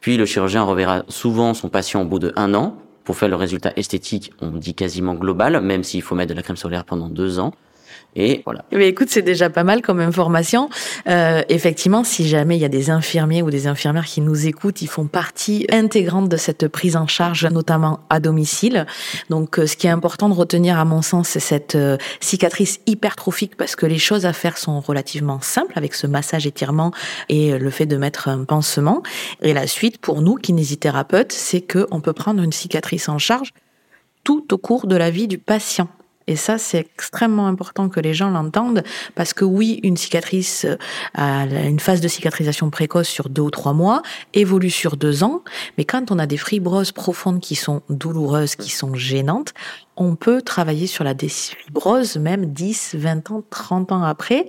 Puis 0.00 0.16
le 0.16 0.26
chirurgien 0.26 0.62
reverra 0.64 1.04
souvent 1.08 1.54
son 1.54 1.68
patient 1.68 2.02
au 2.02 2.04
bout 2.04 2.18
de 2.18 2.32
un 2.36 2.54
an, 2.54 2.76
pour 3.04 3.16
faire 3.16 3.28
le 3.28 3.36
résultat 3.36 3.72
esthétique, 3.76 4.32
on 4.40 4.48
dit 4.48 4.74
quasiment 4.74 5.14
global, 5.14 5.60
même 5.60 5.84
s'il 5.84 6.02
faut 6.02 6.14
mettre 6.14 6.30
de 6.30 6.34
la 6.34 6.42
crème 6.42 6.56
solaire 6.56 6.84
pendant 6.84 7.08
deux 7.08 7.38
ans. 7.38 7.52
Et 8.16 8.42
voilà. 8.44 8.64
Mais 8.72 8.88
écoute, 8.88 9.08
c'est 9.10 9.22
déjà 9.22 9.50
pas 9.50 9.64
mal 9.64 9.82
comme 9.82 10.00
information. 10.00 10.68
Euh, 11.08 11.42
effectivement, 11.48 12.04
si 12.04 12.28
jamais 12.28 12.56
il 12.56 12.60
y 12.60 12.64
a 12.64 12.68
des 12.68 12.90
infirmiers 12.90 13.42
ou 13.42 13.50
des 13.50 13.66
infirmières 13.66 14.04
qui 14.04 14.20
nous 14.20 14.46
écoutent, 14.46 14.82
ils 14.82 14.88
font 14.88 15.06
partie 15.06 15.66
intégrante 15.70 16.28
de 16.28 16.36
cette 16.36 16.68
prise 16.68 16.96
en 16.96 17.06
charge, 17.06 17.46
notamment 17.46 18.00
à 18.10 18.20
domicile. 18.20 18.86
Donc, 19.30 19.58
euh, 19.58 19.66
ce 19.66 19.76
qui 19.76 19.86
est 19.86 19.90
important 19.90 20.28
de 20.28 20.34
retenir, 20.34 20.78
à 20.78 20.84
mon 20.84 21.02
sens, 21.02 21.28
c'est 21.30 21.40
cette 21.40 21.74
euh, 21.74 21.96
cicatrice 22.20 22.80
hypertrophique 22.86 23.56
parce 23.56 23.74
que 23.76 23.86
les 23.86 23.98
choses 23.98 24.26
à 24.26 24.32
faire 24.32 24.58
sont 24.58 24.80
relativement 24.80 25.40
simples 25.40 25.72
avec 25.76 25.94
ce 25.94 26.06
massage 26.06 26.46
étirement 26.46 26.92
et 27.28 27.58
le 27.58 27.70
fait 27.70 27.86
de 27.86 27.96
mettre 27.96 28.28
un 28.28 28.44
pansement. 28.44 29.02
Et 29.42 29.52
la 29.52 29.66
suite, 29.66 29.98
pour 29.98 30.22
nous, 30.22 30.36
kinésithérapeutes, 30.36 31.32
c'est 31.32 31.60
qu'on 31.60 32.00
peut 32.00 32.12
prendre 32.12 32.42
une 32.42 32.52
cicatrice 32.52 33.08
en 33.08 33.18
charge 33.18 33.52
tout 34.22 34.54
au 34.54 34.58
cours 34.58 34.86
de 34.86 34.96
la 34.96 35.10
vie 35.10 35.28
du 35.28 35.38
patient. 35.38 35.88
Et 36.26 36.36
ça, 36.36 36.58
c'est 36.58 36.78
extrêmement 36.78 37.46
important 37.46 37.88
que 37.88 38.00
les 38.00 38.14
gens 38.14 38.30
l'entendent 38.30 38.82
parce 39.14 39.34
que 39.34 39.44
oui, 39.44 39.80
une 39.82 39.96
cicatrice 39.96 40.66
euh, 41.18 41.68
une 41.68 41.80
phase 41.80 42.00
de 42.00 42.08
cicatrisation 42.08 42.70
précoce 42.70 43.08
sur 43.08 43.28
deux 43.28 43.42
ou 43.42 43.50
trois 43.50 43.72
mois, 43.72 44.02
évolue 44.32 44.70
sur 44.70 44.96
deux 44.96 45.22
ans, 45.22 45.42
mais 45.76 45.84
quand 45.84 46.10
on 46.10 46.18
a 46.18 46.26
des 46.26 46.36
fibroses 46.36 46.92
profondes 46.92 47.40
qui 47.40 47.54
sont 47.54 47.82
douloureuses, 47.90 48.56
qui 48.56 48.70
sont 48.70 48.94
gênantes, 48.94 49.52
on 49.96 50.16
peut 50.16 50.42
travailler 50.42 50.86
sur 50.86 51.04
la 51.04 51.14
défibrose 51.14 52.16
même 52.16 52.46
10, 52.46 52.94
20 52.94 53.30
ans, 53.30 53.42
30 53.50 53.92
ans 53.92 54.02
après 54.02 54.48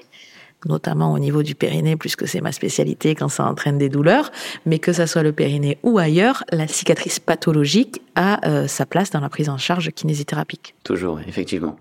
notamment 0.65 1.13
au 1.13 1.19
niveau 1.19 1.43
du 1.43 1.55
périnée, 1.55 1.95
puisque 1.95 2.27
c'est 2.27 2.41
ma 2.41 2.51
spécialité 2.51 3.15
quand 3.15 3.29
ça 3.29 3.45
entraîne 3.45 3.77
des 3.77 3.89
douleurs, 3.89 4.31
mais 4.65 4.79
que 4.79 4.93
ça 4.93 5.07
soit 5.07 5.23
le 5.23 5.31
périnée 5.31 5.77
ou 5.83 5.97
ailleurs, 5.97 6.43
la 6.51 6.67
cicatrice 6.67 7.19
pathologique 7.19 8.01
a 8.15 8.45
euh, 8.47 8.67
sa 8.67 8.85
place 8.85 9.11
dans 9.11 9.19
la 9.19 9.29
prise 9.29 9.49
en 9.49 9.57
charge 9.57 9.91
kinésithérapique. 9.91 10.75
Toujours, 10.83 11.19
effectivement. 11.27 11.77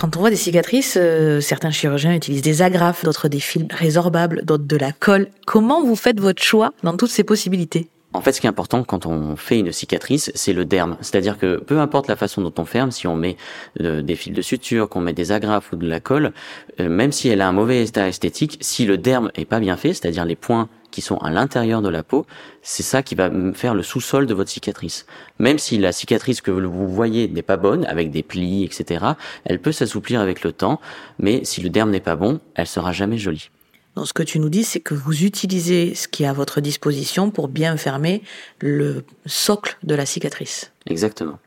Quand 0.00 0.16
on 0.16 0.20
voit 0.20 0.30
des 0.30 0.36
cicatrices, 0.36 0.96
euh, 0.98 1.42
certains 1.42 1.70
chirurgiens 1.70 2.14
utilisent 2.14 2.40
des 2.40 2.62
agrafes, 2.62 3.04
d'autres 3.04 3.28
des 3.28 3.38
fils 3.38 3.66
résorbables, 3.70 4.42
d'autres 4.46 4.64
de 4.64 4.76
la 4.76 4.92
colle. 4.92 5.28
Comment 5.46 5.84
vous 5.84 5.94
faites 5.94 6.18
votre 6.18 6.42
choix 6.42 6.72
dans 6.82 6.96
toutes 6.96 7.10
ces 7.10 7.22
possibilités? 7.22 7.86
En 8.12 8.20
fait, 8.20 8.32
ce 8.32 8.40
qui 8.40 8.46
est 8.46 8.50
important 8.50 8.82
quand 8.82 9.06
on 9.06 9.36
fait 9.36 9.60
une 9.60 9.70
cicatrice, 9.70 10.32
c'est 10.34 10.52
le 10.52 10.64
derme. 10.64 10.96
C'est-à-dire 11.00 11.38
que 11.38 11.58
peu 11.58 11.78
importe 11.78 12.08
la 12.08 12.16
façon 12.16 12.42
dont 12.42 12.52
on 12.58 12.64
ferme, 12.64 12.90
si 12.90 13.06
on 13.06 13.14
met 13.14 13.36
euh, 13.80 14.02
des 14.02 14.16
fils 14.16 14.32
de 14.32 14.42
suture, 14.42 14.88
qu'on 14.88 15.00
met 15.00 15.12
des 15.12 15.30
agrafes 15.30 15.72
ou 15.72 15.76
de 15.76 15.88
la 15.88 16.00
colle, 16.00 16.32
euh, 16.80 16.88
même 16.88 17.12
si 17.12 17.28
elle 17.28 17.40
a 17.40 17.48
un 17.48 17.52
mauvais 17.52 17.84
état 17.84 18.08
esthétique, 18.08 18.58
si 18.60 18.84
le 18.84 18.98
derme 18.98 19.30
est 19.36 19.44
pas 19.44 19.60
bien 19.60 19.76
fait, 19.76 19.94
c'est-à-dire 19.94 20.24
les 20.24 20.34
points 20.34 20.68
qui 20.90 21.02
sont 21.02 21.18
à 21.18 21.30
l'intérieur 21.30 21.82
de 21.82 21.88
la 21.88 22.02
peau, 22.02 22.26
c'est 22.62 22.82
ça 22.82 23.04
qui 23.04 23.14
va 23.14 23.30
faire 23.54 23.74
le 23.74 23.84
sous-sol 23.84 24.26
de 24.26 24.34
votre 24.34 24.50
cicatrice. 24.50 25.06
Même 25.38 25.58
si 25.58 25.78
la 25.78 25.92
cicatrice 25.92 26.40
que 26.40 26.50
vous 26.50 26.88
voyez 26.88 27.28
n'est 27.28 27.42
pas 27.42 27.56
bonne, 27.56 27.84
avec 27.84 28.10
des 28.10 28.24
plis, 28.24 28.64
etc., 28.64 29.04
elle 29.44 29.60
peut 29.60 29.70
s'assouplir 29.70 30.20
avec 30.20 30.42
le 30.42 30.50
temps, 30.50 30.80
mais 31.20 31.44
si 31.44 31.60
le 31.60 31.70
derme 31.70 31.90
n'est 31.90 32.00
pas 32.00 32.16
bon, 32.16 32.40
elle 32.56 32.66
sera 32.66 32.90
jamais 32.90 33.18
jolie. 33.18 33.50
Donc 33.96 34.06
ce 34.06 34.12
que 34.12 34.22
tu 34.22 34.38
nous 34.38 34.48
dis, 34.48 34.64
c'est 34.64 34.80
que 34.80 34.94
vous 34.94 35.24
utilisez 35.24 35.94
ce 35.94 36.08
qui 36.08 36.22
est 36.22 36.26
à 36.26 36.32
votre 36.32 36.60
disposition 36.60 37.30
pour 37.30 37.48
bien 37.48 37.76
fermer 37.76 38.22
le 38.60 39.04
socle 39.26 39.76
de 39.82 39.94
la 39.94 40.06
cicatrice. 40.06 40.72
Exactement. 40.86 41.38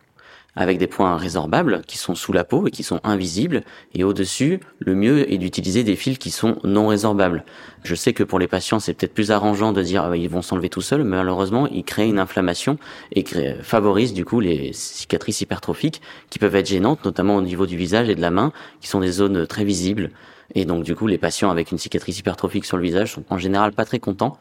Avec 0.55 0.77
des 0.77 0.85
points 0.85 1.17
résorbables 1.17 1.81
qui 1.87 1.97
sont 1.97 2.13
sous 2.13 2.31
la 2.31 2.43
peau 2.43 2.67
et 2.67 2.71
qui 2.71 2.83
sont 2.83 2.99
invisibles. 3.03 3.63
Et 3.95 4.03
au-dessus, 4.03 4.59
le 4.77 4.93
mieux 4.93 5.31
est 5.33 5.39
d'utiliser 5.39 5.83
des 5.83 5.95
fils 5.95 6.19
qui 6.19 6.29
sont 6.29 6.57
non 6.63 6.87
résorbables. 6.87 7.43
Je 7.83 7.95
sais 7.95 8.13
que 8.13 8.23
pour 8.23 8.37
les 8.37 8.47
patients, 8.47 8.79
c'est 8.79 8.93
peut-être 8.93 9.15
plus 9.15 9.31
arrangeant 9.31 9.71
de 9.73 9.81
dire 9.81 10.07
qu'ils 10.13 10.29
vont 10.29 10.43
s'enlever 10.43 10.69
tout 10.69 10.81
seuls, 10.81 11.03
mais 11.03 11.17
malheureusement, 11.17 11.65
ils 11.67 11.83
créent 11.83 12.07
une 12.07 12.19
inflammation 12.19 12.77
et 13.13 13.23
favorisent 13.63 14.13
du 14.13 14.25
coup 14.25 14.41
les 14.41 14.73
cicatrices 14.73 15.41
hypertrophiques 15.41 16.03
qui 16.29 16.37
peuvent 16.37 16.55
être 16.55 16.67
gênantes, 16.67 17.03
notamment 17.03 17.37
au 17.37 17.41
niveau 17.41 17.65
du 17.65 17.75
visage 17.75 18.09
et 18.09 18.15
de 18.15 18.21
la 18.21 18.29
main, 18.29 18.53
qui 18.79 18.87
sont 18.87 18.99
des 18.99 19.11
zones 19.11 19.47
très 19.47 19.63
visibles 19.63 20.11
et 20.55 20.65
donc 20.65 20.83
du 20.83 20.95
coup, 20.95 21.07
les 21.07 21.17
patients 21.17 21.49
avec 21.49 21.71
une 21.71 21.77
cicatrice 21.77 22.19
hypertrophique 22.19 22.65
sur 22.65 22.77
le 22.77 22.83
visage 22.83 23.13
sont 23.13 23.23
en 23.29 23.37
général 23.37 23.73
pas 23.73 23.85
très 23.85 23.99
contents. 23.99 24.37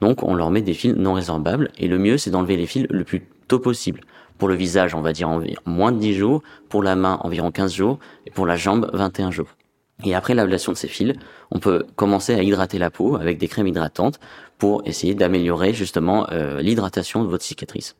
Donc 0.00 0.22
on 0.22 0.34
leur 0.34 0.50
met 0.50 0.62
des 0.62 0.74
fils 0.74 0.94
non 0.94 1.14
résorbables. 1.14 1.70
Et 1.78 1.88
le 1.88 1.98
mieux, 1.98 2.18
c'est 2.18 2.30
d'enlever 2.30 2.56
les 2.56 2.66
fils 2.66 2.86
le 2.90 3.04
plus 3.04 3.26
tôt 3.48 3.58
possible. 3.58 4.02
Pour 4.38 4.48
le 4.48 4.54
visage, 4.54 4.94
on 4.94 5.00
va 5.00 5.12
dire 5.12 5.28
environ 5.28 5.62
moins 5.64 5.92
de 5.92 5.98
10 5.98 6.14
jours. 6.14 6.42
Pour 6.68 6.82
la 6.82 6.94
main, 6.94 7.18
environ 7.22 7.50
15 7.50 7.72
jours. 7.72 7.98
Et 8.26 8.30
pour 8.30 8.46
la 8.46 8.56
jambe, 8.56 8.90
21 8.92 9.30
jours. 9.30 9.48
Et 10.04 10.14
après 10.14 10.34
l'ablation 10.34 10.72
de 10.72 10.76
ces 10.76 10.88
fils, 10.88 11.14
on 11.50 11.58
peut 11.58 11.86
commencer 11.96 12.34
à 12.34 12.42
hydrater 12.42 12.78
la 12.78 12.90
peau 12.90 13.16
avec 13.16 13.38
des 13.38 13.48
crèmes 13.48 13.66
hydratantes 13.66 14.20
pour 14.58 14.82
essayer 14.86 15.14
d'améliorer 15.14 15.72
justement 15.72 16.26
euh, 16.32 16.60
l'hydratation 16.60 17.24
de 17.24 17.28
votre 17.28 17.44
cicatrice. 17.44 17.96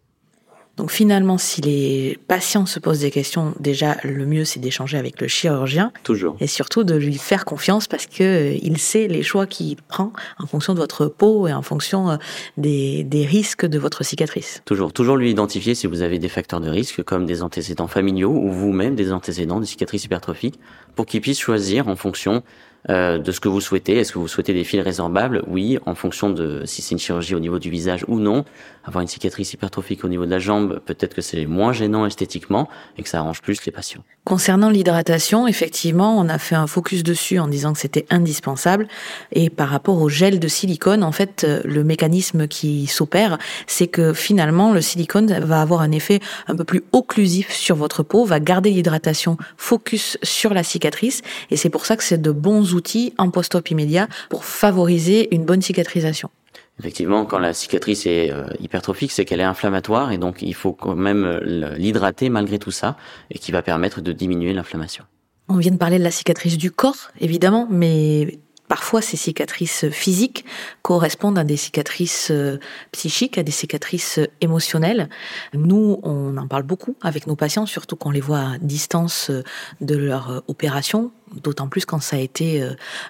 Donc 0.77 0.91
finalement, 0.91 1.39
si 1.39 1.61
les 1.63 2.19
patients 2.29 2.67
se 2.67 2.79
posent 2.79 3.01
des 3.01 3.11
questions, 3.11 3.55
déjà 3.61 3.97
le 4.05 4.27
mieux 4.27 4.45
c'est 4.45 4.61
d'échanger 4.61 4.99
avec 4.99 5.21
le 5.21 5.29
chirurgien. 5.29 5.93
Toujours. 6.03 6.37
Et 6.41 6.47
surtout 6.47 6.85
de 6.85 6.95
lui 6.95 7.17
faire 7.17 7.45
confiance 7.45 7.87
parce 7.87 8.07
que 8.07 8.23
euh, 8.23 8.59
il 8.63 8.79
sait 8.79 9.09
les 9.09 9.23
choix 9.23 9.47
qu'il 9.47 9.77
prend 9.77 10.13
en 10.39 10.47
fonction 10.47 10.75
de 10.75 10.79
votre 10.79 11.07
peau 11.07 11.49
et 11.49 11.53
en 11.53 11.63
fonction 11.63 12.11
euh, 12.11 12.17
des, 12.59 13.05
des 13.05 13.25
risques 13.25 13.65
de 13.65 13.79
votre 13.79 14.05
cicatrice. 14.05 14.63
Toujours, 14.67 14.93
toujours 14.93 15.17
lui 15.17 15.31
identifier 15.31 15.75
si 15.75 15.87
vous 15.87 16.03
avez 16.03 16.19
des 16.19 16.29
facteurs 16.29 16.61
de 16.61 16.69
risque 16.69 17.03
comme 17.03 17.25
des 17.25 17.43
antécédents 17.43 17.89
familiaux 17.89 18.33
ou 18.33 18.51
vous-même 18.51 18.95
des 18.95 19.13
antécédents 19.13 19.61
de 19.61 19.65
cicatrices 19.65 20.05
hypertrophiques 20.05 20.61
pour 20.95 21.07
qu'il 21.07 21.21
puisse 21.21 21.39
choisir 21.39 21.89
en 21.89 21.97
fonction 21.97 22.43
euh, 22.89 23.19
de 23.19 23.33
ce 23.33 23.41
que 23.41 23.49
vous 23.49 23.61
souhaitez. 23.61 23.97
Est-ce 23.97 24.13
que 24.13 24.19
vous 24.19 24.29
souhaitez 24.29 24.55
des 24.55 24.65
fils 24.65 24.81
résorbables 24.81 25.43
Oui, 25.49 25.79
en 25.87 25.95
fonction 25.95 26.31
de 26.31 26.63
si 26.67 26.83
c'est 26.83 26.93
une 26.93 26.99
chirurgie 26.99 27.35
au 27.35 27.41
niveau 27.41 27.59
du 27.59 27.71
visage 27.71 28.05
ou 28.09 28.19
non. 28.19 28.45
Avoir 28.85 29.03
une 29.03 29.09
cicatrice 29.09 29.53
hypertrophique 29.53 30.05
au 30.05 30.09
niveau 30.09 30.25
de 30.27 30.31
la 30.31 30.39
jambe, 30.39 30.81
peut-être 30.87 31.15
que 31.15 31.23
c'est 31.23 31.45
moins 31.47 31.73
gênant 31.73 32.07
esthétiquement 32.07 32.69
et 32.97 33.03
que 33.03 33.09
ça 33.09 33.19
arrange 33.19 33.43
plus 33.43 33.65
les 33.67 33.73
patients. 33.73 34.05
Concernant 34.25 34.71
l'hydratation, 34.71 35.49
effectivement, 35.49 36.19
on 36.19 36.29
a 36.29 36.39
fait 36.39 36.55
un 36.55 36.67
focus 36.69 37.03
dessus 37.03 37.39
en 37.39 37.49
disant 37.49 37.73
que 37.73 37.81
c'était 37.81 38.07
indispensable. 38.11 38.87
Et 39.33 39.51
par 39.51 39.69
rapport 39.69 40.01
au 40.01 40.09
gel 40.09 40.39
de 40.39 40.49
silicone, 40.49 41.03
en 41.03 41.13
fait, 41.13 41.45
euh, 41.45 41.63
le 41.65 41.83
mécanisme 41.83 42.47
qui 42.47 42.87
s'opère, 42.87 43.39
c'est 43.67 43.87
que 43.89 44.13
finalement, 44.13 44.73
le 44.73 44.81
silicone 44.81 45.41
va 45.41 45.61
avoir 45.61 45.81
un 45.81 45.91
effet 45.91 46.21
un 46.47 46.55
peu 46.55 46.65
plus 46.65 46.85
occlusif 46.93 47.53
sur 47.53 47.75
votre 47.75 48.03
peau, 48.03 48.25
va 48.25 48.39
garder 48.39 48.71
l'hydratation 48.71 49.37
focus 49.57 50.19
sur 50.23 50.55
la 50.55 50.63
cicatrice. 50.63 51.23
Et 51.51 51.57
c'est 51.57 51.71
pour 51.71 51.87
ça 51.87 51.97
que 51.97 52.05
c'est 52.05 52.21
de 52.21 52.31
bons 52.31 52.75
outils 52.77 53.15
en 53.19 53.31
post-op 53.31 53.69
immédiat 53.71 54.09
pour 54.31 54.45
favoriser 54.45 55.35
une 55.35 55.45
bonne 55.45 55.63
cicatrisation. 55.63 56.31
Effectivement, 56.79 57.25
quand 57.25 57.39
la 57.39 57.55
cicatrice 57.55 58.07
est 58.07 58.31
euh, 58.31 58.45
hypertrophique, 58.61 59.11
c'est 59.11 59.25
qu'elle 59.25 59.41
est 59.41 59.45
inflammatoire 59.45 60.13
et 60.13 60.19
donc 60.19 60.43
il 60.43 60.55
faut 60.55 60.73
quand 60.73 60.95
même 60.95 61.25
euh, 61.25 61.75
l'hydrater 61.77 62.29
malgré 62.29 62.59
tout 62.59 62.71
ça 62.71 62.97
et 63.31 63.39
qui 63.39 63.51
va 63.51 63.63
permettre 63.63 64.03
de 64.03 64.13
diminuer 64.13 64.53
l'inflammation. 64.53 65.05
On 65.49 65.57
vient 65.57 65.71
de 65.71 65.79
parler 65.79 65.99
de 65.99 66.05
la 66.05 66.11
cicatrice 66.11 66.59
du 66.59 66.71
corps, 66.71 67.11
évidemment, 67.21 67.67
mais 67.71 68.41
Parfois, 68.69 69.01
ces 69.01 69.17
cicatrices 69.17 69.89
physiques 69.91 70.45
correspondent 70.83 71.39
à 71.39 71.45
des 71.45 71.57
cicatrices 71.57 72.31
euh, 72.31 72.59
psychiques, 72.93 73.39
à 73.39 73.43
des 73.43 73.53
cicatrices 73.53 74.19
émotionnelles. 74.41 75.09
Nous, 75.55 76.01
on 76.03 76.37
en 76.37 76.47
parle 76.49 76.65
beaucoup 76.65 76.97
avec 77.01 77.27
nos 77.27 77.37
patients, 77.37 77.67
surtout 77.67 77.97
qu'on 77.97 78.11
les 78.11 78.21
voit 78.21 78.41
à 78.41 78.59
distance 78.59 79.31
euh, 79.31 79.43
de 79.81 79.97
leur 79.97 80.31
euh, 80.31 80.41
opération, 80.49 81.13
d'autant 81.43 81.69
plus 81.69 81.85
quand 81.85 82.01
ça 82.01 82.17
a 82.17 82.21
été 82.21 82.63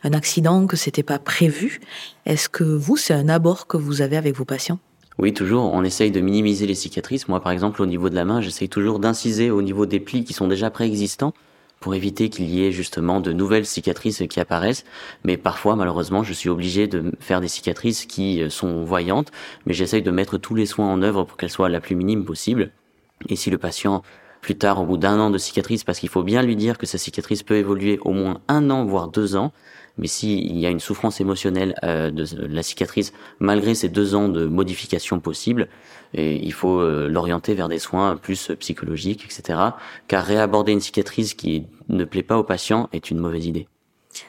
un 0.05 0.13
accident, 0.13 0.67
que 0.67 0.77
c'était 0.77 1.03
pas 1.03 1.19
prévu. 1.19 1.81
Est-ce 2.25 2.49
que 2.49 2.65
vous, 2.65 2.97
c'est 2.97 3.15
un 3.15 3.29
abord 3.29 3.67
que 3.67 3.77
vous 3.77 4.01
avez 4.01 4.17
avec 4.17 4.35
vos 4.35 4.45
patients? 4.45 4.79
Oui, 5.19 5.33
toujours. 5.33 5.73
On 5.73 5.83
essaye 5.85 6.11
de 6.11 6.21
minimiser 6.21 6.67
les 6.67 6.75
cicatrices. 6.75 7.29
Moi, 7.29 7.41
par 7.41 7.53
exemple, 7.53 7.81
au 7.83 7.87
niveau 7.87 8.11
de 8.11 8.15
la 8.15 8.25
main, 8.25 8.41
j'essaye 8.41 8.69
toujours 8.69 8.99
d'inciser 8.99 9.51
au 9.51 9.63
niveau 9.63 9.87
des 9.87 10.01
plis 10.01 10.25
qui 10.25 10.33
sont 10.33 10.49
déjà 10.49 10.71
préexistants 10.71 11.33
pour 11.87 11.95
éviter 11.95 12.31
qu'il 12.31 12.51
y 12.51 12.65
ait 12.65 12.73
justement 12.73 13.21
de 13.21 13.33
nouvelles 13.33 13.65
cicatrices 13.65 14.25
qui 14.29 14.41
apparaissent. 14.41 14.85
Mais 15.23 15.37
parfois, 15.37 15.77
malheureusement, 15.77 16.25
je 16.25 16.33
suis 16.33 16.49
obligé 16.49 16.89
de 16.89 17.13
faire 17.21 17.41
des 17.41 17.47
cicatrices 17.47 18.07
qui 18.07 18.43
euh, 18.43 18.51
sont 18.51 18.83
voyantes, 18.83 19.31
mais 19.67 19.73
j'essaye 19.73 20.03
de 20.03 20.11
mettre 20.11 20.37
tous 20.37 20.57
les 20.57 20.67
soins 20.67 20.89
en 20.93 21.01
œuvre 21.01 21.23
pour 21.23 21.37
qu'elles 21.37 21.49
soient 21.49 21.69
la 21.69 21.79
plus 21.79 21.95
minime 21.95 22.25
possible. 22.25 22.73
Et 23.29 23.37
si 23.37 23.51
le 23.51 23.59
patient 23.59 24.03
plus 24.47 24.55
tard, 24.55 24.81
au 24.81 24.87
bout 24.87 24.97
d'un 24.97 25.19
an 25.19 25.31
de 25.31 25.39
cicatrice, 25.39 25.83
parce 25.83 25.99
qu'il 25.99 26.09
faut 26.09 26.23
bien 26.23 26.41
lui 26.41 26.55
dire 26.55 26.79
que 26.79 26.87
sa 26.87 26.99
cicatrice 26.99 27.43
peut 27.43 27.57
évoluer 27.57 27.99
au 28.03 28.13
moins 28.13 28.41
un 28.47 28.71
an, 28.71 28.85
voire 28.85 29.09
deux 29.09 29.35
ans, 29.35 29.53
mais 29.99 30.07
s'il 30.07 30.57
y 30.57 30.67
a 30.67 30.71
une 30.71 30.79
souffrance 30.79 31.21
émotionnelle 31.21 31.75
euh, 31.83 32.13
de 32.13 32.25
la 32.47 32.63
cicatrice, 32.63 33.13
malgré 33.41 33.75
ces 33.75 33.89
deux 33.89 34.15
ans 34.15 34.29
de 34.29 34.47
modification 34.47 35.19
possible, 35.19 35.67
et 36.15 36.37
il 36.37 36.53
faut 36.53 36.79
euh, 36.79 37.09
l'orienter 37.09 37.55
vers 37.55 37.69
des 37.69 37.81
soins 37.81 38.15
plus 38.15 38.53
psychologiques, 38.61 39.25
etc. 39.25 39.59
Car 40.07 40.25
réaborder 40.25 40.71
une 40.71 40.81
cicatrice 40.81 41.35
qui 41.35 41.67
ne 41.89 42.05
plaît 42.05 42.23
pas 42.23 42.39
au 42.39 42.45
patient 42.45 42.89
est 42.93 43.11
une 43.11 43.19
mauvaise 43.19 43.47
idée. 43.47 43.67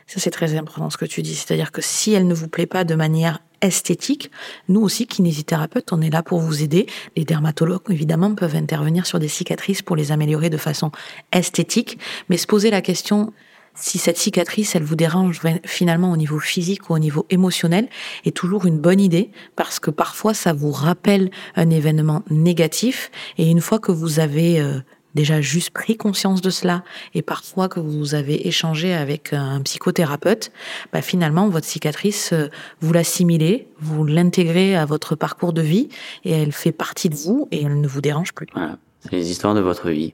Ça, 0.08 0.19
c'est 0.19 0.32
très 0.32 0.56
important 0.56 0.89
ce 0.89 0.97
que 0.97 1.06
tu 1.06 1.21
dis. 1.21 1.36
C'est-à-dire 1.36 1.71
que 1.71 1.82
si 1.82 2.13
elle 2.13 2.28
ne 2.28 2.34
vous 2.34 2.47
plaît 2.47 2.65
pas 2.65 2.84
de 2.84 2.95
manière 2.95 3.39
esthétique, 3.62 4.32
nous 4.69 4.82
aussi, 4.82 5.08
kinésithérapeutes, 5.08 5.91
on 5.91 6.02
est 6.02 6.10
là 6.10 6.23
pour 6.23 6.39
vous 6.39 6.63
aider. 6.63 6.86
Les 7.15 7.26
dermatologues, 7.26 7.89
évidemment, 7.89 8.34
peuvent 8.36 8.56
intervenir 8.56 9.06
sur 9.06 9.19
des 9.19 9.28
cicatrices 9.28 9.82
pour 9.82 9.95
les 9.95 10.12
améliorer 10.12 10.50
de 10.50 10.58
façon 10.58 10.91
esthétique. 11.32 12.00
Mais 12.30 12.38
se 12.38 12.47
poser 12.47 12.69
la 12.69 12.82
question, 12.82 13.34
si 13.80 13.97
cette 13.97 14.17
cicatrice, 14.17 14.76
elle 14.76 14.84
vous 14.84 14.95
dérange 14.95 15.41
finalement 15.65 16.12
au 16.12 16.17
niveau 16.17 16.39
physique 16.39 16.89
ou 16.89 16.93
au 16.93 17.00
niveau 17.00 17.26
émotionnel, 17.30 17.88
est 18.26 18.36
toujours 18.36 18.65
une 18.65 18.80
bonne 18.80 19.00
idée 19.00 19.32
parce 19.56 19.80
que 19.80 19.91
parfois 19.91 20.34
ça 20.34 20.54
vous 20.54 20.71
rappelle 20.71 21.30
un 21.56 21.69
événement 21.69 22.23
négatif 22.30 23.12
et 23.38 23.50
une 23.50 23.62
fois 23.62 23.80
que 23.80 23.91
vous 23.91 24.19
avez 24.19 24.60
euh, 24.60 24.80
déjà 25.17 25.41
juste 25.41 25.71
pris 25.71 25.97
conscience 25.97 26.41
de 26.41 26.49
cela 26.49 26.84
et 27.13 27.21
parfois 27.21 27.67
que 27.67 27.80
vous 27.80 28.15
avez 28.15 28.47
échangé 28.47 28.93
avec 28.93 29.34
un 29.34 29.62
psychothérapeute, 29.62 30.51
bah 30.93 31.01
finalement 31.01 31.49
votre 31.49 31.65
cicatrice, 31.65 32.32
euh, 32.34 32.49
vous 32.80 32.93
l'assimilez, 32.93 33.67
vous 33.80 34.06
l'intégrez 34.06 34.77
à 34.77 34.86
votre 34.86 35.15
parcours 35.15 35.53
de 35.53 35.62
vie 35.62 35.89
et 36.23 36.32
elle 36.32 36.51
fait 36.51 36.71
partie 36.71 37.10
de 37.10 37.15
vous 37.15 37.47
et 37.51 37.63
elle 37.63 37.82
ne 37.82 37.88
vous 37.88 38.01
dérange 38.01 38.34
plus. 38.34 38.47
Voilà, 38.53 38.77
c'est 39.01 39.13
les 39.13 39.32
histoires 39.32 39.56
de 39.56 39.62
votre 39.62 39.89
vie. 39.89 40.13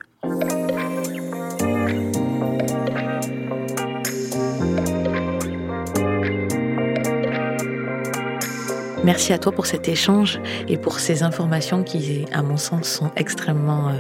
Merci 9.03 9.33
à 9.33 9.37
toi 9.37 9.51
pour 9.51 9.65
cet 9.65 9.89
échange 9.89 10.39
et 10.69 10.77
pour 10.77 11.01
ces 11.01 11.23
informations 11.23 11.83
qui, 11.83 12.23
à 12.31 12.41
mon 12.41 12.55
sens, 12.55 12.87
sont 12.87 13.11
extrêmement 13.17 13.89
euh, 13.89 13.99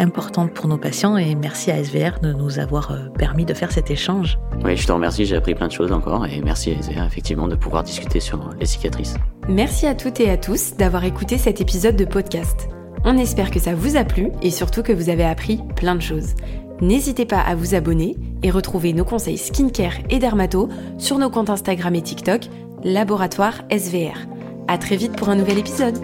importante 0.00 0.52
pour 0.52 0.66
nos 0.66 0.78
patients 0.78 1.16
et 1.16 1.34
merci 1.34 1.70
à 1.70 1.82
SVR 1.82 2.20
de 2.20 2.32
nous 2.32 2.58
avoir 2.58 2.90
euh, 2.90 3.08
permis 3.16 3.44
de 3.44 3.54
faire 3.54 3.70
cet 3.70 3.90
échange. 3.90 4.38
Oui, 4.64 4.76
je 4.76 4.86
te 4.86 4.92
remercie, 4.92 5.26
j'ai 5.26 5.36
appris 5.36 5.54
plein 5.54 5.68
de 5.68 5.72
choses 5.72 5.92
encore 5.92 6.26
et 6.26 6.40
merci 6.40 6.72
à 6.72 6.82
SVR 6.82 7.04
effectivement 7.04 7.48
de 7.48 7.54
pouvoir 7.54 7.82
discuter 7.82 8.20
sur 8.20 8.50
les 8.58 8.66
cicatrices. 8.66 9.14
Merci 9.48 9.86
à 9.86 9.94
toutes 9.94 10.20
et 10.20 10.30
à 10.30 10.36
tous 10.36 10.76
d'avoir 10.76 11.04
écouté 11.04 11.38
cet 11.38 11.60
épisode 11.60 11.96
de 11.96 12.04
podcast. 12.04 12.68
On 13.04 13.16
espère 13.16 13.50
que 13.50 13.60
ça 13.60 13.74
vous 13.74 13.96
a 13.96 14.04
plu 14.04 14.30
et 14.42 14.50
surtout 14.50 14.82
que 14.82 14.92
vous 14.92 15.08
avez 15.08 15.24
appris 15.24 15.60
plein 15.76 15.94
de 15.94 16.02
choses. 16.02 16.34
N'hésitez 16.80 17.26
pas 17.26 17.40
à 17.40 17.54
vous 17.54 17.74
abonner 17.74 18.16
et 18.42 18.50
retrouver 18.50 18.92
nos 18.92 19.04
conseils 19.04 19.38
skincare 19.38 19.94
et 20.08 20.18
dermato 20.18 20.68
sur 20.98 21.18
nos 21.18 21.30
comptes 21.30 21.50
Instagram 21.50 21.94
et 21.94 22.02
TikTok, 22.02 22.42
Laboratoire 22.84 23.62
SVR. 23.70 24.26
À 24.68 24.78
très 24.78 24.96
vite 24.96 25.16
pour 25.16 25.28
un 25.28 25.36
nouvel 25.36 25.58
épisode. 25.58 25.98